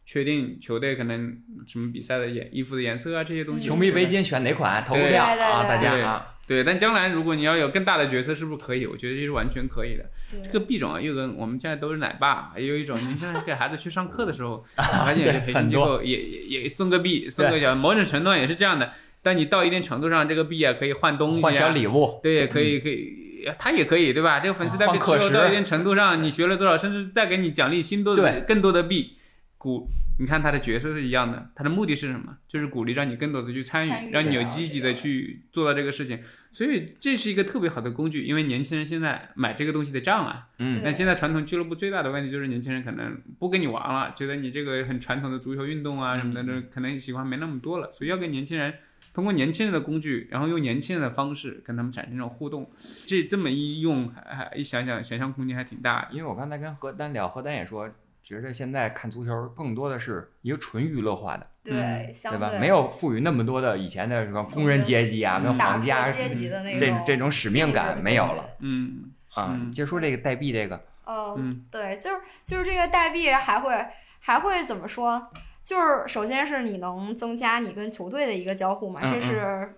[0.04, 3.68] 确定球队可能什么比赛的颜衣服的颜色啊这些东西。
[3.68, 5.68] 球迷围巾选哪款投对票啊？
[5.68, 8.86] 大家啊，对，但将来如果你要有更大的角色，是不是可以？
[8.86, 10.04] 我觉得这是完全可以的。
[10.44, 18.92] 这个币种啊，又跟我们现在都是奶爸，也有一种， 你像给孩子去上课的时候， 发现有些培训机构也也也送个币，送个小，某种程度上也是这样的。
[19.24, 24.42] 但你到一定程度上，这个币啊可以换东西、啊，换小礼物，对，可以可以，它也可以，对吧？
[24.42, 29.16] 这个粉丝代币持有到一定程度上，你学了多少，甚至再给你奖励新多的更多的币。
[29.62, 32.36] 鼓，你看他的角色是一样的，他的目的是什么？
[32.48, 36.20] 就是鼓励让你更多的去参与，参与让你有积极的去做到这个事情。
[36.52, 40.48] 所以这是一个特别好的工具，因为年轻人现在买这个东西的账啊。
[40.58, 48.74] 嗯，那现在传统俱乐部最大的问题就是年轻人可能不跟你玩了，觉得你这个很传统的足球运动啊什么的，这可能喜欢没那么多了，所以要跟年轻人。
[49.14, 52.72] 通过年轻人的工具，然后用年轻人的方式跟他们产生这种互动，
[53.06, 56.08] 这这么一用，还还一想想，想象空间还挺大的。
[56.12, 57.90] 因为我刚才跟何丹聊，何丹也说，
[58.32, 62.58] 觉得现在看足球更多的是一个纯娱乐化的，对，相对吧？
[62.58, 68.50] 没有赋予那么多的以前的什么工人阶级啊，嗯跟皇家阶级的那这种这种使命感没有了。
[68.60, 69.50] 嗯啊。
[69.52, 73.86] 嗯就说这个代币这个，嗯，嗯对，就是就是这个代币还会
[74.22, 75.30] 还会怎么说？
[75.62, 79.76] 就是首先是你能增加你跟球队的一个交互嘛，嗯这是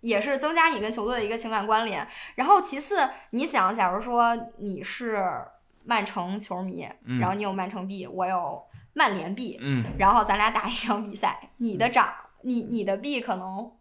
[0.00, 2.06] 也是增加你跟球队的一个情感关联。
[2.36, 5.22] 然后其次，你想，假如说你是
[5.90, 12.08] 曼城球迷，嗯然后你有曼城币，我有曼联币，嗯，然后咱俩打一场比赛，你的涨，
[12.44, 13.72] 你你的币可能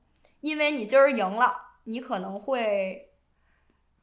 [0.42, 3.06] 因为你今儿赢了，你可能会。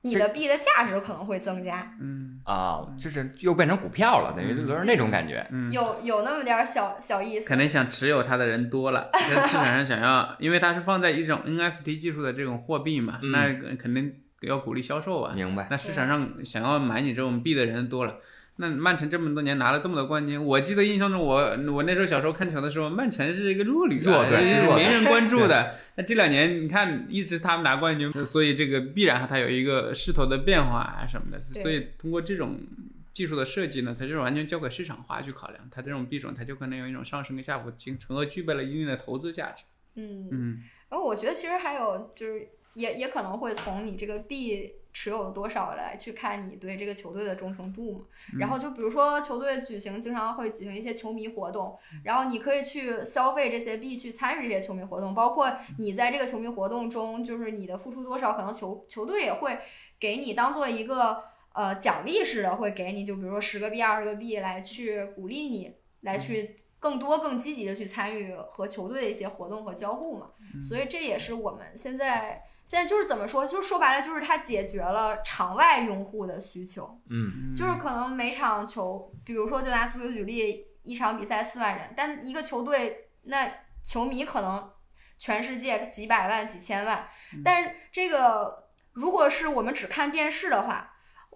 [0.02, 5.44] 你的币的价值可能会增加，嗯啊，就是又变成股票了，等于有点那种感觉。
[5.50, 7.48] 嗯，有有那么点儿小小意思。
[7.48, 15.34] 可能想持有它的人多了， 在市场上想要，因为它是放在一种 NFT 技术的这种货币嘛，嗯那肯定要鼓励销售啊。
[15.34, 15.68] 明白？
[15.70, 18.18] 那市场上想要买你这种币的人多了。
[18.58, 21.36] 那曼城这么多年拿了这么多冠军，我记得印象中我
[21.74, 24.24] 我那时候小时候看球的时候，曼城是一个弱旅啊，
[24.64, 25.74] 弱没人关注的。
[25.96, 31.38] 那这两年你看一直他们拿冠军，所以这个必然它有一个势头的变化啊什么的。
[31.60, 32.58] 所以通过这种
[33.12, 35.62] 技术的设计呢，它就是完全交给市场化去考量。
[35.70, 39.64] 它这种币种它就可能有一种上升跟下浮，从而具备了一定的投资价值。
[39.96, 48.04] 嗯，嗯然后我觉得其实还有就是也也可能会从你这个币持有的多少来去看你对这个球队的忠诚度嘛。
[48.38, 59.58] 然后就比如说球队举行经常会举行一些球迷活动，然后你可以去消费这些币去参与这些球迷活动，包括你在这个球迷活动中就是你的付出多少，可能球球队也会
[59.98, 61.22] 给你当做一个
[61.54, 66.60] 呃奖励似的，会给你就比如说十个币、二十个币来去鼓励你来去。
[66.78, 70.30] 更多、更积极的去参与和球队的一些活动和交互嘛，
[70.62, 77.54] 所以这也是我们现在现在就是怎么说，就是说白了，就是它解决了场外用户的需求，嗯。
[77.56, 83.48] 就是可能每场球，比如说就拿足球举例，一场比赛四万人，但一个球队那
[83.84, 84.68] 球迷可能
[85.16, 87.08] 全世界几百万、几千万，
[87.44, 90.92] 但是这个如果是我们只看电视的话，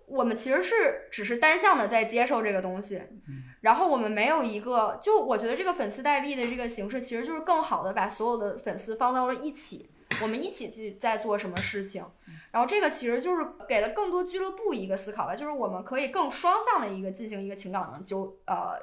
[0.07, 3.01] 我们其实是只是单向的在接受这个东西，
[3.61, 12.05] 然后我们没有一个，就我觉得这个粉丝代币的这个形式，其实就是更好的把所有的粉丝放到了一起，我们一起去在做什么事情，
[12.51, 18.77] 然后这个其实就是给了更多俱乐部一个思考吧，就是我们可以更双向的一个进行一个情感的交呃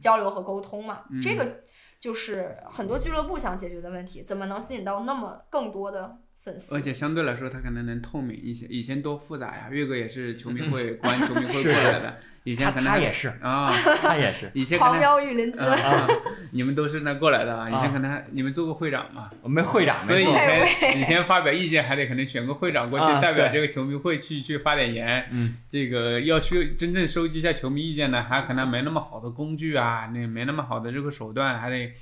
[0.00, 1.64] 交流和沟通嘛，这个
[2.00, 6.74] 就是很多俱乐部想解决的问题，怎么能吸引到那么更多的粉丝？
[6.74, 8.66] 而且相对来说，他可能能透明一些。
[8.66, 16.08] 以前多复杂呀，岳哥也是球迷会关球迷会过来的，以前可能他也是，啊，他也是， 以前可狂能飙御林军，啊，
[16.50, 25.24] 你们都是那过来的啊，以啊前可能还你们做过会长嘛，我们会长所以以，前以前发表意见还得可能选个会长过去啊代表这个球迷会去去发点言。
[25.30, 31.92] 嗯，这个要收真正收集一下球迷意见呢，还可能没那么好的工具啊，那没那么好的这个手段，还得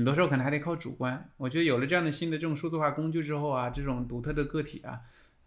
[0.00, 1.30] 很多时候可能还得靠主观。
[1.36, 4.98] 我觉得有了这样的新的这种数字化工具之后啊，这种独特的个体啊。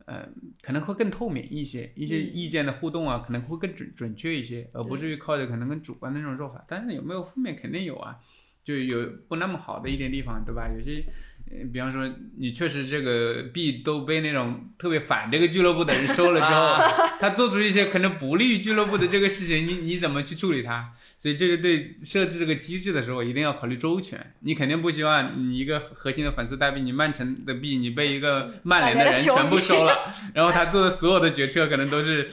[0.06, 0.30] 呃，
[0.62, 6.64] 可能会更透明一些，一些嗯意见的互动啊，可能会更准准确一些，而不至于靠着可能更主观的那种做法。
[6.68, 8.20] 但是有没有负面，肯定有啊，
[8.64, 10.70] 就有不那么好的一点地方，对吧？
[10.70, 11.33] 有些，呃，
[11.72, 16.76] 比方说你确实这个币都被那种特别反这个俱乐部的人收了之后，
[17.20, 20.92] 他做出一些可能不利于俱乐部的这个事情，你你怎么去处理它？
[21.20, 24.34] 所以这个对设置这个机制的时候一定要考虑周全。
[24.42, 32.28] 你肯定不希望你一个核心的粉丝代币，你曼城的币你被一个曼联的人全部收了，然后他做的所有的决策可能都是，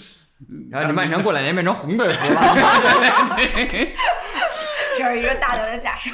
[0.70, 2.40] 然后你曼城过两年变成红队服了，
[5.02, 6.10] 这是一个大胆的假设。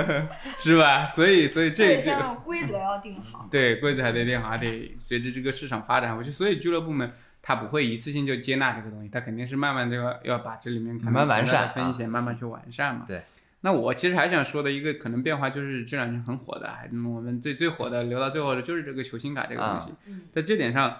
[0.58, 1.06] 是吧？
[1.06, 2.00] 所以所以这
[2.44, 3.48] 规则要定好。
[3.50, 6.30] 对，规则还得定好，还得随着这个市场发展回去。
[6.30, 13.04] 所以俱乐部们他不会一次性就接纳这个东西，他肯定是慢慢的要要把这里面可能慢慢完善啊存在的风险慢慢去完善嘛。
[13.06, 13.22] 对。
[13.64, 19.92] 那我其实还想说的一个可能变化就是这两年很火的，还我们最最火的留到最后的就是这个球星卡这个东西。
[20.06, 20.96] 嗯在这点上，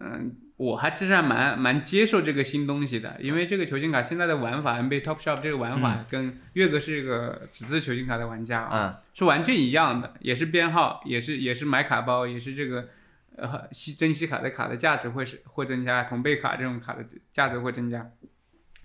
[0.00, 12.88] 嗯，我还其实还蛮蛮接受这个新东西的，因为这个球星卡现在的玩法，NBA Top Shop 这个玩法跟月哥是一个纸质球星卡的玩家啊，嗯，是完全一样的，也是编号，也是也是买卡包，也是这个
[13.36, 18.10] 呃吸珍稀卡的卡的价值会是会增加，同辈卡这种卡的价值会增加。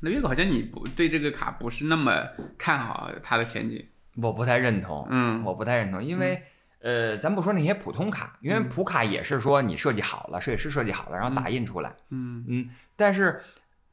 [0.03, 3.85] 那月哥好像你不对这个卡不是那么看好它的前景，
[4.17, 5.41] 我不太认同，嗯。
[5.45, 6.43] 我不太认同，因为。
[6.81, 8.67] 呃，咱不说那些普通卡，因为嗯。
[8.69, 11.95] 普卡也是说你设计好了，设计师设计好了，然后打印出来。
[12.09, 12.43] 嗯。
[12.47, 13.41] 嗯，但是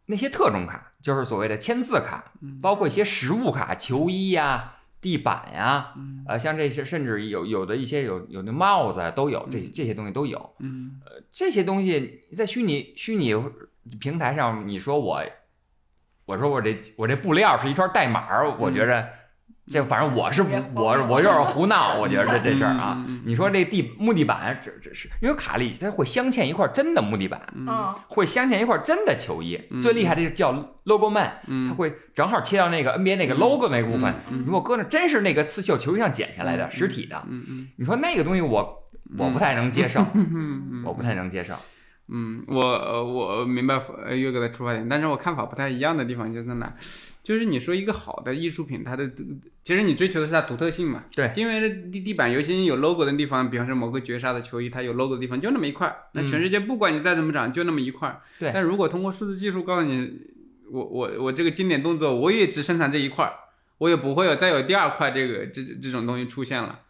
[0.06, 2.60] 那些特种卡，就是所谓的签字卡，嗯。
[2.60, 6.24] 包括一些实物卡，球衣呀、地板呀，嗯。
[6.26, 10.54] 呃，像这些，甚至有有的一些有有的帽子啊都有，这这些东西都有。
[10.60, 11.00] 嗯。
[11.30, 13.34] 这些东西在虚拟虚拟
[14.00, 15.22] 平台上，你说我，
[16.24, 19.06] 我说我这我这布料是一串代码，我觉着
[19.70, 27.66] 这反正我是不我我有点胡闹，我觉得这 这事儿啊你说这地木地板，这这是因为卡利它会镶嵌一块真的木地板，嗯，
[28.08, 30.52] 会镶嵌一块真的球衣，嗯最厉害的叫
[30.84, 41.54] logo man，它嗯会正好切到那个 NBA 那个 logo 那部分，嗯如果搁那真是那个刺绣球衣上剪下来的实体的，嗯嗯你说那个东西我我不太能接受，嗯嗯我不太能接受。
[42.10, 46.74] 嗯，我呃我明白呃岳哥的出发点，但是我看法不太一样的地方就在哪，
[47.22, 49.10] 就是你说一个好的艺术品，它的
[49.62, 51.04] 其实你追求的是它独特性嘛。
[51.14, 58.22] 对，因为地地板，尤其有 logo 的地方，比方说某个绝杀的球衣，它有 logo 的地方就那么一块，那全世界不管你再怎么长，就那么一块儿。
[58.38, 60.10] 对但如果通过数字技术告诉你，
[60.70, 63.30] 我我我这个经典动作，我也只生产这一块，
[63.76, 66.80] 我也不会有再有第二块这个这这种东西出现了，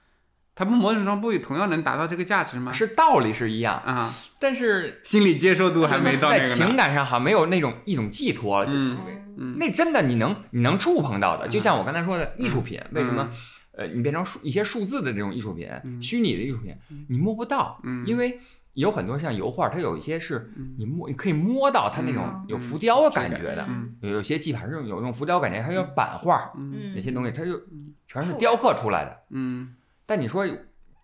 [0.58, 2.72] 它不某种程度不也同样能达到这个价值吗？
[2.72, 6.54] 是道理是一样，啊，但是心理接受度还没到那在个在。
[6.56, 8.66] 情感上好像没有那种一种寄托。
[8.66, 8.98] 就嗯
[9.36, 11.50] 嗯那真的你能你能触碰到的，嗯。
[11.50, 13.14] 就像我刚才说的艺术品，为什嗯。
[13.14, 13.30] 么？
[13.76, 15.68] 呃，你变成数一些数字的这种艺术品，
[16.02, 16.74] 虚拟的艺术品，
[17.08, 18.04] 你摸不到，嗯。
[18.04, 18.40] 因为
[18.74, 20.74] 有很多像油画，它有一些是嗯。
[20.76, 22.44] 你摸，你可以摸到它那种嗯。
[22.48, 23.94] 有浮雕的感觉的，嗯。
[24.00, 26.72] 有有些技法是有那种浮雕感觉，还有版画嗯。
[26.74, 27.60] 嗯那些东西，它就
[28.08, 29.16] 全是雕刻出来的。
[29.30, 29.74] 嗯
[30.08, 30.46] 但你说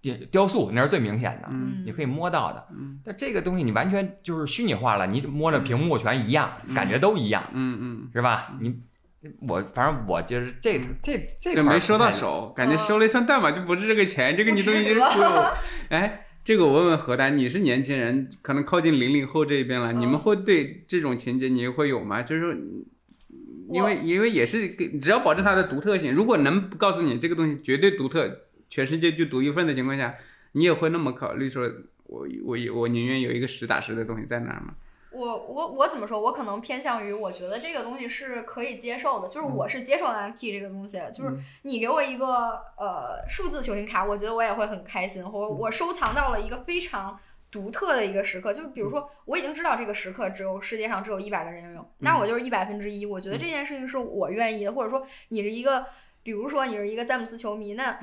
[0.00, 2.66] 雕雕塑那是最明显的，嗯你可以摸到的。
[2.72, 8.56] 嗯但这个东西你完全就是虚拟化了，你摸着屏幕全一样，感觉都一样，嗯嗯，是吧？
[8.60, 8.74] 你
[9.46, 14.98] 我反正我就是这这这这块没收到手，感觉收了一串代码就不值这个钱，这个你都已经
[15.90, 16.20] 哎。
[16.44, 22.22] 这个我问问何丹，你是年轻人，可能靠近零零后这一边了，嗯你们会对这种情节你会有吗？
[22.22, 22.54] 就是说，
[23.72, 28.30] 因为因为也是给只要保证它的独特性，如果能告诉你这个东西绝对独特，
[28.74, 30.16] 全世界就独一份的情况下，
[30.50, 31.62] 你也会那么考虑说，
[32.06, 34.74] 我我我宁愿有一个实打实的东西在那儿吗？
[35.12, 36.20] 我我我怎么说？
[36.20, 42.26] 我可能偏向于，我觉得这个东西是可以接受的，就是我是接受 NFT 这个东西，就是你给我一个
[42.76, 47.16] 呃数字球星卡，我觉得我也会很开心，或者我收藏到了一个非常
[47.52, 55.86] 独特的一个时刻，就是比如说我已经知道这个时刻只有世界上只有一百个人拥有，那我就是一百分之一，我觉得这件事情是我愿意的，或者说你是一个，
[56.24, 58.00] 比如说你是一个詹姆斯球迷，那。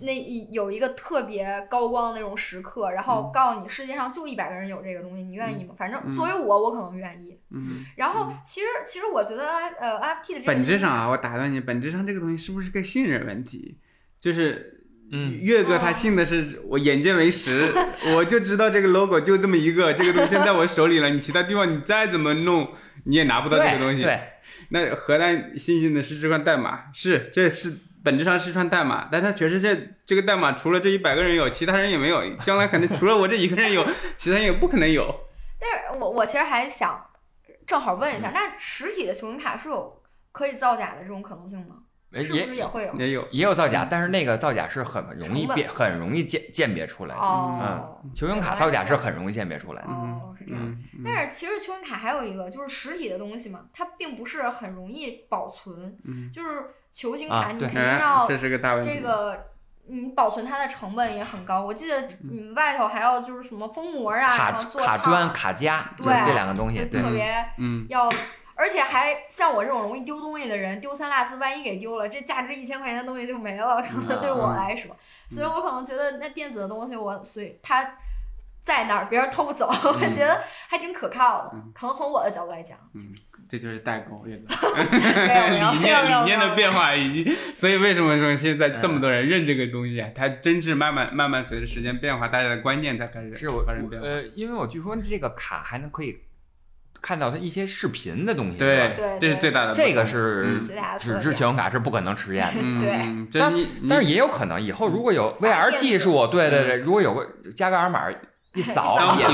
[0.00, 5.74] 那一有一个特别高光的那种时刻，然后告诉你世界上就一百个人有这个东西，你愿意吗？
[5.76, 7.38] 反正作为我，我可能愿意。
[7.50, 9.48] 嗯，然后其实其实我觉得
[9.80, 13.78] 呃 NFT 的这个本质上啊，我打断你，本质上这个东西是不是个信任问题？
[14.20, 17.72] 就是嗯，岳哥他信的是我眼见为实，
[18.14, 22.68] 我就知道这个 logo 就这么一个，这个东西现在我手里了，你其他地方你再怎么弄，
[23.04, 24.02] 你也拿不到这个东西。
[24.02, 24.20] 对，
[24.68, 27.74] 那河南新兴的是这块代码，是这是
[28.08, 33.86] 本质上是串代码，但它全世界这个代码除了这一百个人有，其他人也没有，将来肯定除了我这一个人有，
[34.16, 35.14] 其他人也不可能有。
[35.60, 37.04] 但是我我其实还想
[37.66, 40.00] 正好问一下，那实体的球星卡是有
[40.32, 41.74] 可以造假的这种可能性吗？
[42.14, 42.94] 是不也是也会有？
[42.94, 47.20] 也有，也有造假，但是那个造假是很容易辨，很容易鉴鉴别出来的。
[47.20, 49.88] 哦，球星卡造假是很容易鉴别出来的。
[49.90, 50.62] 哦，是这样。
[50.64, 55.98] 嗯，嗯但是其实球星卡还有一个就是实体的东西嘛，它并不是很容易保存。
[56.06, 56.48] 嗯就是
[56.98, 58.90] 球星卡你肯定哎要这是个大问题。
[58.90, 59.46] 这个。
[59.90, 66.76] 你保存它的成本也很高，我记得你们外头还要就是什么封膜啊，卡然后做套卡砖、卡夹，就是对这两个东西。
[66.76, 68.06] 就特，别嗯，要，
[68.54, 74.94] 而且还像我这种容易丢东西的人，丢三落四，万一给丢了，这价值一千块钱的东西就没了，可能对我来说，
[75.30, 77.94] 所以我可能觉得那电子的东西我随它
[78.62, 81.52] 在那儿，别人偷不走，我觉得还挺可靠的。
[81.74, 82.76] 可能从我的角度来讲，
[83.48, 84.30] 这就是代沟， 理
[85.78, 90.08] 念理念的变化，化已经，所以为什么说现在这么多人认这个东西啊？
[90.14, 94.06] 它真是慢慢慢慢随着时间变化，大家的观念才开始是我发生变化。
[94.06, 96.18] 呃，因为我据说这个卡还能可以
[97.00, 98.58] 看到它一些视频的东西。
[98.58, 99.72] 对吧对这是最大的。
[99.72, 100.60] 这个是
[100.98, 101.18] 纸。
[101.20, 102.60] 质信用卡是不可能实现的。
[102.60, 103.54] 嗯，对但
[103.88, 107.26] 但是也有可能以后如果有 VR 技术，对对对，如果有个
[107.56, 108.10] 加个二维码
[108.54, 109.24] 一扫也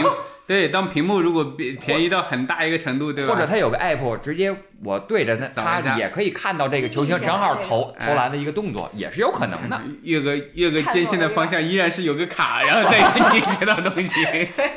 [0.47, 3.33] 对当屏幕如果便便宜到很大一个程度，对吧？
[3.33, 9.81] 或者它有个 app，直接我对着它，它也可以看到这个球星正好投投篮的一个动作，也是有可能的。
[10.03, 12.99] 岳哥岳哥坚信的方向依然是有个卡，然后再
[13.31, 14.23] 给你学到东西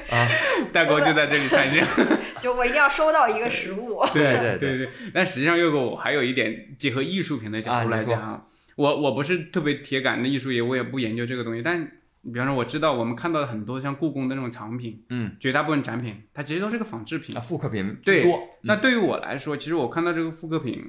[0.10, 0.28] 啊，
[0.72, 1.86] 代沟就在这里产生。
[2.40, 4.06] 就我一定要收到一个实物。
[4.14, 8.42] 对对对对，但实际上岳哥我还有一点结合艺术品的角度来讲啊，
[8.76, 11.86] 我我不是特别铁杆的艺术也，我也不研究这个东西，但
[12.24, 17.40] 比方说我知道我们看到的很多像故宫的那种藏品，嗯，绝大部分展品它其实都是个仿制品啊，。
[17.40, 18.40] 复刻品对多。
[18.64, 20.84] 那对于我来说，其实我看到这个复刻品，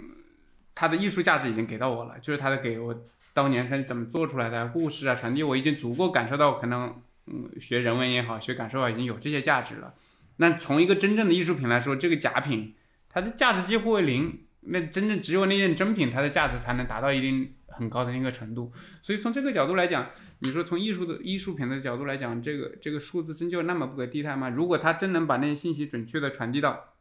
[0.75, 2.95] 它的艺术价值已经给到我了，就是它的给我
[3.33, 9.95] 当年它是怎么做出来的故事啊传递，我已经足够感受到可能嗯学人文也好，学感受啊已经有这些价值了。
[10.39, 12.75] 那从一个真正的艺术品来说，这个假品
[13.09, 18.73] 它的价值几乎为零，那真正只有那件真品它的价值才能达到一定很高的那个程度。
[19.01, 20.11] 所以从这个角度来讲，
[20.41, 24.51] 你说从艺术的艺术品的角度来讲，这个这个数字真就那么不可替代吗？
[24.51, 26.95] 如果它真能把那些信息准确的传递到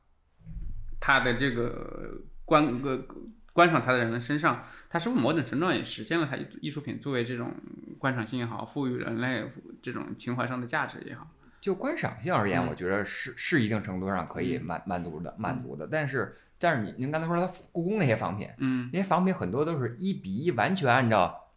[0.99, 3.05] 他的这个观个
[3.53, 7.51] 观赏他的人的身上，他是不是某种程度上也实现了他艺术品作为这种
[7.97, 9.43] 观赏性也好，赋予人类
[9.82, 11.28] 这种情怀上的价值也好？
[11.59, 15.88] 就观赏性而言，嗯我觉得是是一定程度上可以满满足的满足的。
[15.91, 21.47] 但是但是你您刚才说它故宫那些仿品，嗯那些仿品很多都是一比一，完全按照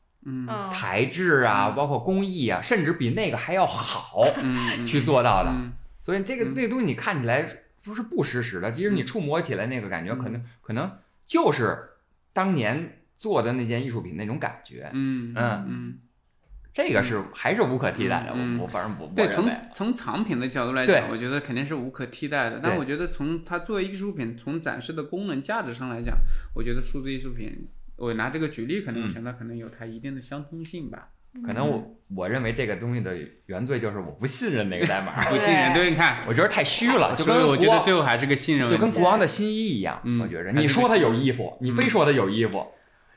[0.70, 5.50] 材质啊，嗯包括工艺啊，甚至比那个还要好嗯去做到的。
[5.50, 5.72] 嗯
[6.02, 7.46] 所以这个嗯这个东西你看起来
[7.82, 10.90] 不是不实时的，其实你嗯触摸起来那个感觉，可嗯能可能
[11.26, 11.90] 就是
[12.32, 14.90] 当年做的那件艺术品那种感觉。
[14.92, 15.98] 嗯嗯嗯，
[16.72, 18.32] 这个是还是无可替代的。
[18.34, 22.60] 嗯我我反正我对，从我认为从藏品的角度来讲，我觉得肯定是无可替代的。
[22.62, 26.16] 但我觉得从它作为艺术品，从展示的功能价值上来讲，
[26.54, 31.08] 我觉得数字艺术品，我拿这个举例，可能想到可能有它一定的相通性吧。
[31.46, 33.16] 可能我我认为这个东西的
[33.46, 38.86] 原罪就是我不信任那个代码， 不信任，对，你看，我觉得太虚了，就所以我觉得最后还是个信任就问题。
[38.86, 40.00] 跟国王的新衣一样。
[40.04, 42.66] 嗯我觉着你说他有衣服，你非说他有衣服，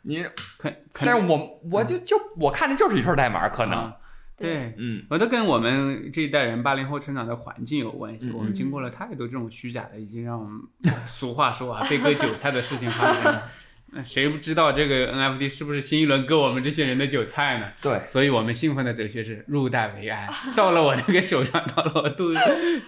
[0.04, 0.24] 你
[0.58, 3.94] 可但是我我就就我看的就是一串代码，可能啊
[4.36, 8.28] 对，嗯我都跟我们这一代人八零后成长的环境有关系。
[8.30, 10.60] 嗯我们经过了太多这种虚假的，已经让我们
[11.06, 13.50] 俗话说啊被割韭菜的事情发生了。
[13.96, 17.68] 那谁不知道这个 NFT 是不是新一轮割我们这些人的韭菜呢？
[17.80, 18.02] 对。
[18.08, 22.40] 所以我们兴奋的哲学是入袋为安，到了我这个手上，到了我肚子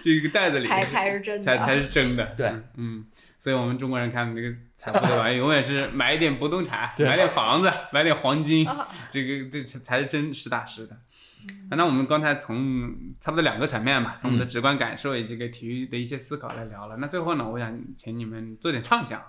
[0.02, 2.34] 这个袋子里， 才才是真的，才才是真的。
[2.36, 3.04] 对，嗯，
[3.38, 4.52] 所以我们中国人看那个
[4.92, 10.96] 财富的玩意，永远是买一点不动产，买点房子，买点黄金啊，这个这才才是真实打实的。
[11.70, 16.96] 那我们刚才从差不多两个层面吧，从我们的直观感受以及这个体育的一些思考来聊了。
[16.98, 19.20] 那最后呢，我想请你们做点畅想，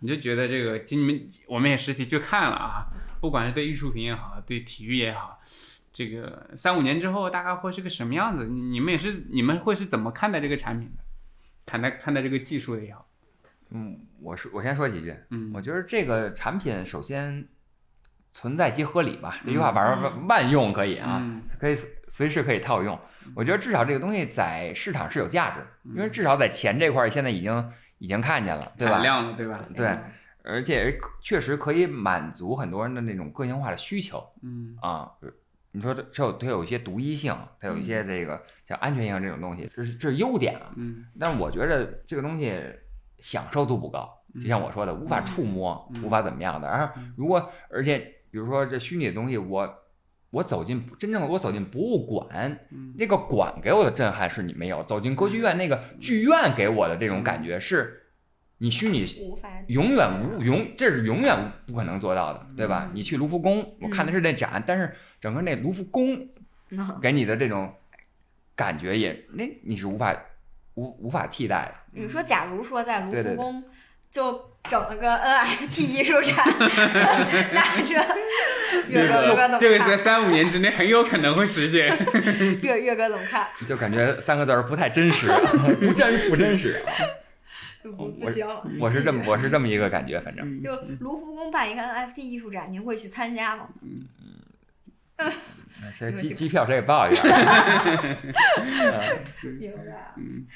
[0.00, 2.86] 你就觉得这个今你们我们也实体去看了啊，
[3.20, 5.40] 不管是对艺术品也好，对体育也好，
[5.92, 8.46] 这个三五年之后大概会是个什么样子？
[8.46, 11.04] 你你们也是你们会是怎么看待这个产品的？
[11.66, 13.06] 看待看待这个技术的也好，
[13.70, 17.46] 嗯，我说我先说几句，嗯我觉得这个产品首先
[18.32, 22.98] 存在即合理吧，这句嗯话反正万用可以啊，嗯可以随随时可以套用。
[23.34, 25.60] 我觉得至少这个东西在市场是有价值，
[25.94, 28.98] 因为至少在钱这块儿现在已经已经看见了，对吧？
[28.98, 29.64] 量了，对吧？
[29.74, 29.96] 对
[30.42, 34.22] 而且确实可以满足很多人的那种个性化的需求。
[34.42, 35.10] 嗯啊，
[35.72, 40.70] 你说这这有它有一些独一性，它有一些这个像安全性这种东西，这是这是优点啊。
[40.76, 42.62] 嗯但是我觉得这个东西
[43.24, 46.68] 享受度不高，就像我说的，无法触摸，无法怎么样的。
[46.68, 47.98] 然后如果而且
[48.30, 49.74] 比如说这虚拟的东西，我
[50.28, 52.58] 我走进真正的我走进博物馆，
[52.98, 58.02] 那个馆给我的震撼是你没有；走进歌剧院，那个剧院给我的这种感觉是，
[58.58, 59.48] 你虚拟无法。
[59.68, 61.34] 永远无永，这是永远
[61.66, 62.90] 不可能做到的，对吧？
[62.90, 62.90] 嗯。
[62.94, 66.28] 你去卢浮宫，我看的是那展，但是整个那卢浮宫
[66.68, 67.00] 嗯。
[67.00, 67.72] 给你的这种
[68.54, 70.14] 感觉也，那你是无法
[70.74, 72.00] 无无法替代的。
[72.00, 73.64] 你说，假如说在卢浮宫
[74.10, 76.36] 就整了个 NFT 艺术展，
[77.52, 77.94] 那这
[78.88, 79.96] 岳哥岳哥怎这个在？
[79.96, 81.88] 三五年之内很有可能会实现。
[82.62, 83.46] 岳岳哥怎么看？
[83.68, 85.28] 就感觉三个字儿不太真实，
[85.80, 86.84] 不真不真实。
[87.82, 88.46] 不不行，
[88.80, 93.68] 我是这么我是这么一个感觉，反正就卢浮宫办一个 NFT 艺术展，您会去参加吗？
[95.18, 95.30] 这有
[95.92, 97.22] 机机机票谁给报一下？
[99.58, 100.12] 明白。
[100.16, 100.46] 嗯，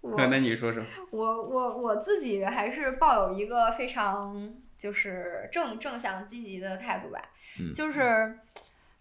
[0.00, 7.20] 我那你说说，我我我自己还是抱有一个非常就是正正向积极的态度吧，
[7.60, 8.38] 嗯就是。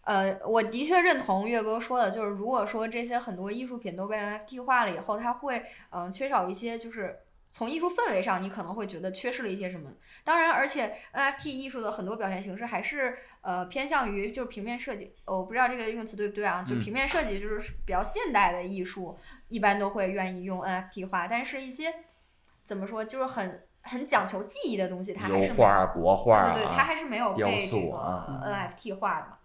[0.07, 5.57] 呃，我的确认同岳哥说的，就是如果说这些很多艺术品都被 NFT 化了以后，它会
[5.89, 7.13] 嗯、呃缺少一些，就是
[7.51, 9.89] 从艺术氛围上，你可能会觉得缺失了一些什么。
[10.23, 16.63] 当然，而且 NFT 艺术的很多表现形式还是呃偏向于就是平面设计，呃我不知道这个用词对不对啊？
[16.67, 19.17] 就嗯平面设计就是比较现代的艺术，
[19.47, 21.93] 一般都会愿意用 NFT 画，但是一些
[22.63, 27.97] 怎么说，就是很很讲求技艺的东西，它还油是没国画对对对，它啊，还是没有被这个
[28.45, 29.37] NFT 画的嘛。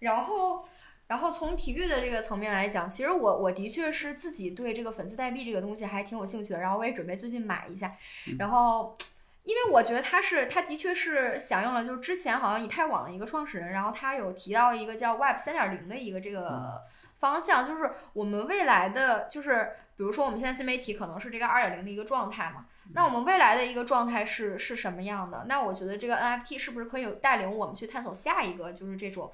[0.00, 0.64] 然后，
[1.12, 7.92] 然后从体育的这个层面来讲，其实我我的确是自己对这个粉丝代币这个东西还挺有兴趣的，然后我也准备最近买一下。
[8.38, 8.96] 然后，
[9.44, 16.80] 因为我觉得它是它的确是响应了，就是之前好像以太网的一个创始人，然后他有提到一个叫 Web 三点零的一个这个
[17.18, 22.64] 方向，就是我们未来的就是比如说我们现在新媒体可能是这个二点零的一个状态嘛。
[22.94, 25.44] 那我们未来的一个状态是是什么样的？
[25.46, 29.30] 那我觉得这个 NFT 是不是可以带领我们去探索下一个，就是这种，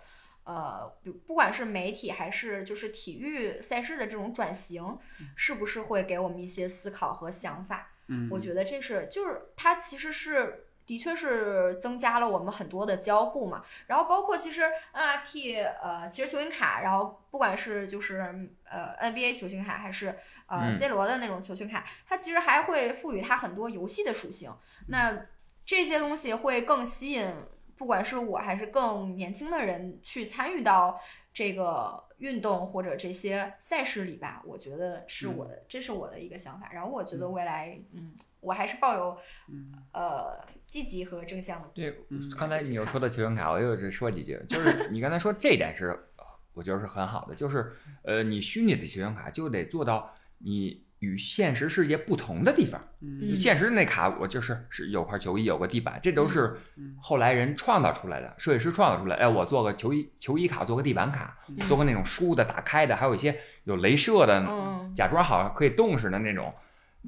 [0.49, 4.99] 呃，不不管是媒体还是就是体育赛事的这种转型，
[5.36, 7.90] 是不是会给我们一些思考和想法？
[8.07, 14.62] 嗯，我觉得这是就是它其实是的确是增加了我们很多的交互嘛，然后包括其实
[14.94, 24.51] NFT 呃，其实球星卡，然后不管是就是呃 NBA 球星卡还是呃嗯 C 罗的那种球星卡，它其实还会赋予它很多游戏的属性。
[24.86, 25.26] 那
[25.66, 27.30] 这些东西会更吸引，
[27.79, 31.01] 不管是我还是更年轻的人去参与到
[31.33, 34.43] 这个运动或者这些赛事里吧。
[34.45, 36.68] 我觉得是我的，这是我的一个想法。
[36.72, 39.16] 然后我觉得未来，嗯，我还是抱有
[39.93, 41.70] 呃积极和正向的。
[41.72, 45.97] 对嗯，刚才你又说到球员卡，我又是说几句，就是 你刚才说这点是，
[46.55, 47.72] 我觉得是很好的，就是
[48.03, 52.80] 呃，你虚拟的球员卡就得做到你与现实世界不同的地方。
[53.01, 53.34] 嗯。
[53.34, 56.57] 现实那卡我就是是有块球衣，有个地板，这都是
[57.01, 59.16] 后来人创造出来的，设计师创造出来。
[59.16, 66.53] 哎，我做个球衣球衣卡，做个地板卡，做个那种书的、打开的，还有一些有镭射的，嗯假装好像可以动似的那种。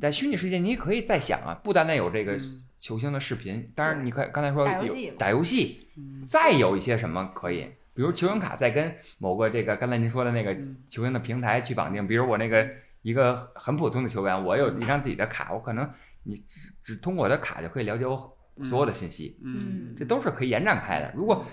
[0.00, 2.64] 在虚拟世界，你也可以再想啊，不单单有这个嗯。
[2.80, 6.24] 球星的视频，当然你可以刚才说有打游戏打游戏，嗯。
[6.26, 10.54] 再有一些什么可以，比如球星卡再跟某个这个刚才您说的那个
[10.88, 12.66] 球星的平台去绑定，比如我那个
[13.02, 15.88] 一个很普通的球员，我有一张自己的卡，我可能
[16.24, 21.12] 你只只通过我的卡就可以了解我所有的信息，嗯这都是可以延展开的。
[21.14, 21.44] 如果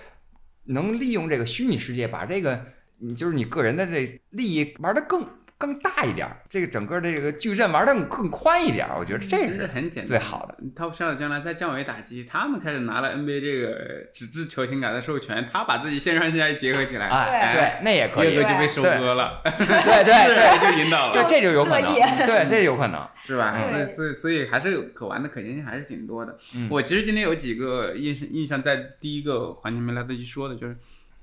[0.64, 2.66] 能利用这个虚拟世界，把这个
[2.98, 5.26] 你就是你个人的这利益玩得更
[5.58, 10.54] 更大一点儿，这个整个这个矩阵玩的更更宽一点儿，我觉得这其实是很简单，最好的。
[10.76, 21.92] Top Shot 将来在降维打击，他们开始拿了 NBA 这个纸质球星卡的授权，他把自己线上线下结合起来，哎，对，那也可以岳，哥就被收割了，对对 对，就引导了，就这就有可能，
[22.24, 23.04] 对，这有可能。
[23.26, 23.56] 是吧？
[23.58, 26.38] 嗯所以所以所以还是有可玩的可行性还是挺多的。
[26.54, 30.76] 嗯我其实今天有几个印象印象在第一个环节没来得及说的，就是。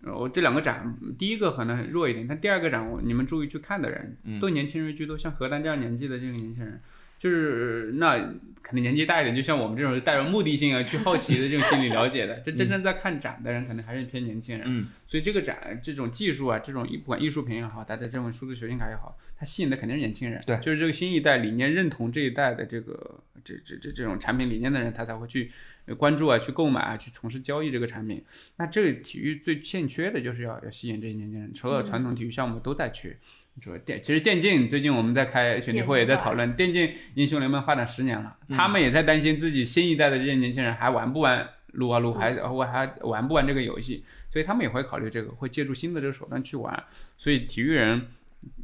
[0.06, 4.40] 呃我这两个展，第一个可能弱一点，但第二个展我你们注意去看的人，嗯。
[4.40, 6.80] 都年轻人居多，像何丹这样年纪的这个年轻人，
[7.26, 8.20] 就是那
[8.62, 14.64] 可能年纪大一点，就像我们这种带有目的性啊去好奇的这种心理了解的，这真正在看展的人可能还是偏年轻人。
[14.68, 20.40] 嗯，所以这个展这种技术啊，这种不管艺术品也好，大家这种数字球星卡也好，它吸引的肯定是年轻人。
[20.46, 25.50] 对就是这个新一代理念认同这一代的这个这这这这种产品理念的人，他才会去
[25.88, 28.24] 呃关注啊，去购买啊，去从事交易这个产品。
[28.58, 33.18] 那这个体育最欠缺的就是要要吸引这些年轻人，所有传统体育项目都在缺。
[33.62, 46.84] 主要电其实电竞最近我们在开选题会也在讨论，电竞英雄联盟发展十年了，他们也在担心自己新一代的这些年轻人还玩不玩撸啊撸，还我还玩不玩这个游戏，所以他们也会考虑这个，会借助新的这个手段去玩。
[47.18, 48.08] 所以体育人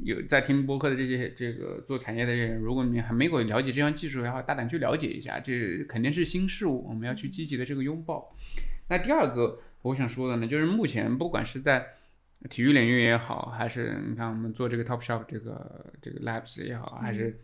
[0.03, 8.35] 有在听播客的这些这个做产业的人，如果你还没有了解这项技术，要大胆去了解一下，这肯定是新事物，我们要去积极的这个拥抱。
[8.89, 11.87] 那第二个我想说的呢，就是目前不管是在
[12.49, 17.39] 体育领域也好，还是你看我们做这个 Top Shop 这个这个 Labs 也好，还是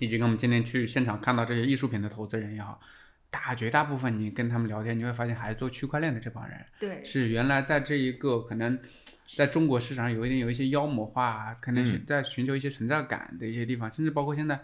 [0.00, 2.80] 以及跟我们今天去现场看到这些艺术品的投资人也好，
[3.30, 8.78] 大绝大部分你跟他们聊天，你会发现还是做区块链的这帮人，对，是原来在这一个可能
[9.36, 14.58] 在中国市场有一点有一些妖魔化，可能是在寻求一些存在感的一些地方，甚至包括现在。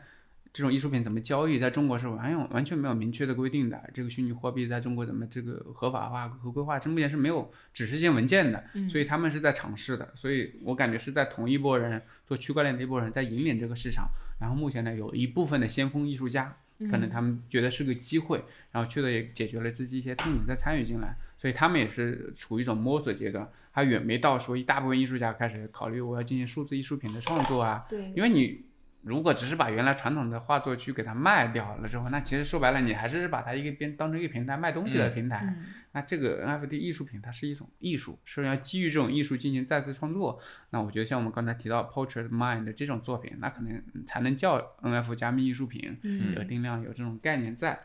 [0.53, 3.91] 这种艺术品怎么交易，在中国是完全完全没有明确的规定的。
[3.95, 8.63] 这个虚拟货币在中国怎么这个合法化、合规化，这目前是没有指示性文件的。
[8.91, 10.13] 所以他们是在尝试的。
[10.15, 14.11] 所以我感觉是在同一波人做区块链的一波人在引领这个市场。
[14.39, 16.55] 然后目前呢，有一部分的先锋艺术家，
[16.91, 21.17] 可能他们觉得是个机会，然后去了也解决了自己一些痛点，再参与进来。
[21.39, 27.87] 所以他们也是处于一种摸索阶段，还远没到说一大部分艺术家开始考虑我要进行数字艺术品的创作啊。
[27.89, 28.67] 对，因为你。
[29.03, 35.57] 如果只是把原来传统的画作去给它卖掉了之后，那其实说白了，你还是把它一个边当成一个平台卖东西的平台。
[35.91, 40.39] 那这个 NFT 艺术品它是一种艺术，是要基于这种艺术进行再次创作。
[40.71, 45.99] 那我觉得像我们刚才提到 Portrait Mind 这种作品，那可能才能叫 NFT 加密艺术品，
[46.37, 47.81] 有定量，有这种概念在。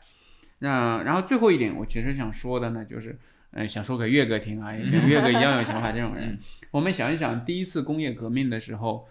[0.60, 3.18] 那然后最后一点，我其实想说的呢，就是
[3.54, 6.38] 嗯，想说给岳哥听啊， 跟岳哥一样有想法这种人，
[6.70, 9.08] 我们想一想，第一次工业革命的时候。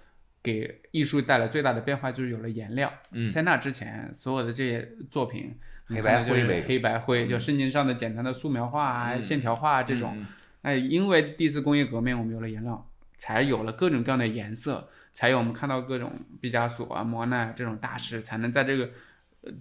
[0.47, 2.93] 给艺术带来最大的变化就是有了颜料。
[3.11, 5.53] 嗯，在那之前，所有的这些作品，
[5.89, 10.25] 黑白灰，黑白灰，就圣经上的简单的素描画啊、线条画这种。
[10.63, 18.91] 哎，因为第一次工业革命，我们有了颜料，才有了各种各样的颜色，才有我们看到各种毕加索啊、莫奈这种大师，才能在这个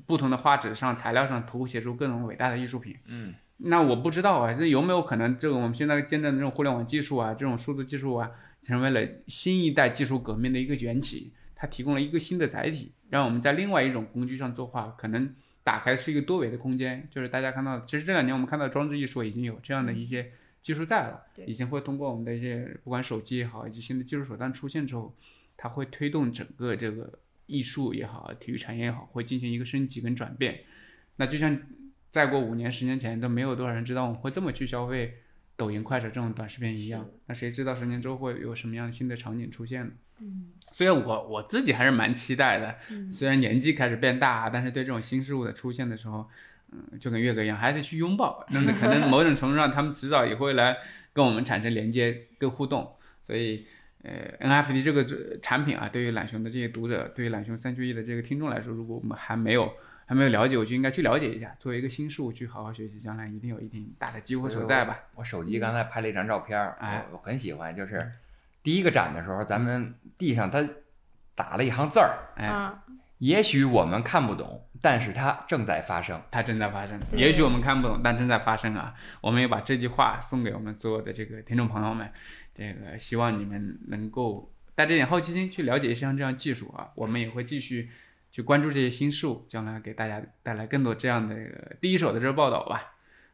[0.05, 2.95] 不同的画纸上、材料上涂写出各种伟大的艺术品。
[3.05, 8.29] 嗯，那我不知道啊，这有没有可能，这个我们现在见证的这种互联网技术啊，这种数字技术啊。
[8.65, 17.07] 成为了新一代技术革命的一个缘起，它提供了一个新的载体，让我们在另外一种工具上作画，可能打开是一个多维的空间。
[17.11, 20.31] 就是大家看到，其实这两年我们看到装置艺术已经有这样的一些
[20.63, 25.15] 技术在了，已经会通过我们的一些不管手机也好，以及新的技术手段出现之后，
[25.55, 30.61] 它会推动整个这个艺术也好，体育产业也好，会进行一个升级跟转变。
[31.17, 31.55] 那就像
[32.09, 35.19] 再过五年、十年前都没有多少人知道我们会这么去消费。
[35.57, 39.91] 抖音、快手这种短视频一样，那谁知道十年之后会有什么样新的场景出现呢？
[40.19, 42.75] 嗯，虽然我我自己还是蛮期待的，
[43.11, 46.29] 虽然年纪开始变大，但是对这种新事物的出现的时候，
[46.71, 48.45] 嗯，就跟岳哥一样，还得去拥抱。
[48.49, 50.77] 那么可能某种程度上，他们迟早也会来
[51.13, 52.95] 跟我们产生连接跟互动。
[53.25, 53.65] 所以，
[54.03, 59.71] 呃，NFT 这个产品啊，对于懒熊的这些读者，对于懒熊三缺一的这个听众来说，如果我们还没有。
[60.05, 61.55] 还没有了解，我就应该去了解一下。
[61.57, 64.99] 作为一个新事物，去好好学习，将来一定有一定大的机会所在吧。
[65.15, 68.11] 我手机刚才拍了一张照片，哎，我很喜欢，就是
[68.61, 70.63] 第一个展的时候，咱们地上它
[71.33, 72.71] 打了一行字儿，哎，
[73.17, 76.99] 也许我们看不懂，但是它正在发生，它正在发生。
[77.13, 78.93] 也许我们看不懂，但正在发生啊！
[79.21, 82.07] 我们也把这句话送给我们所有的这个听众朋友们，
[82.53, 86.91] 这个希望你们能够带着点好奇心去了解一下这样技术啊！
[86.93, 87.89] 我们也会继续。
[88.35, 91.33] 去关注这些新事物，将来给大家带来更多这样的
[91.79, 92.91] 第一手的这个报道吧。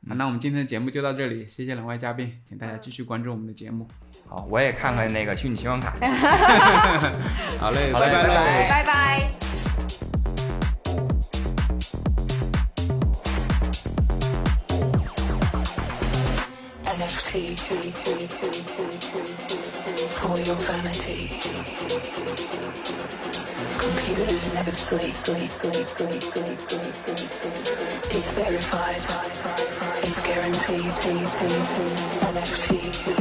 [0.07, 3.87] 啊，那我们今天的节目就到这里，谢谢两位嘉宾，请大家继续关注我们的节目。
[4.27, 5.95] 好，我也看看那个虚拟信用卡。
[7.59, 9.31] 好嘞，拜拜拜拜拜。
[23.81, 25.15] Computers never sleep.
[28.13, 29.01] It's verified.
[30.03, 30.91] It's guaranteed.
[32.31, 33.20] NFT.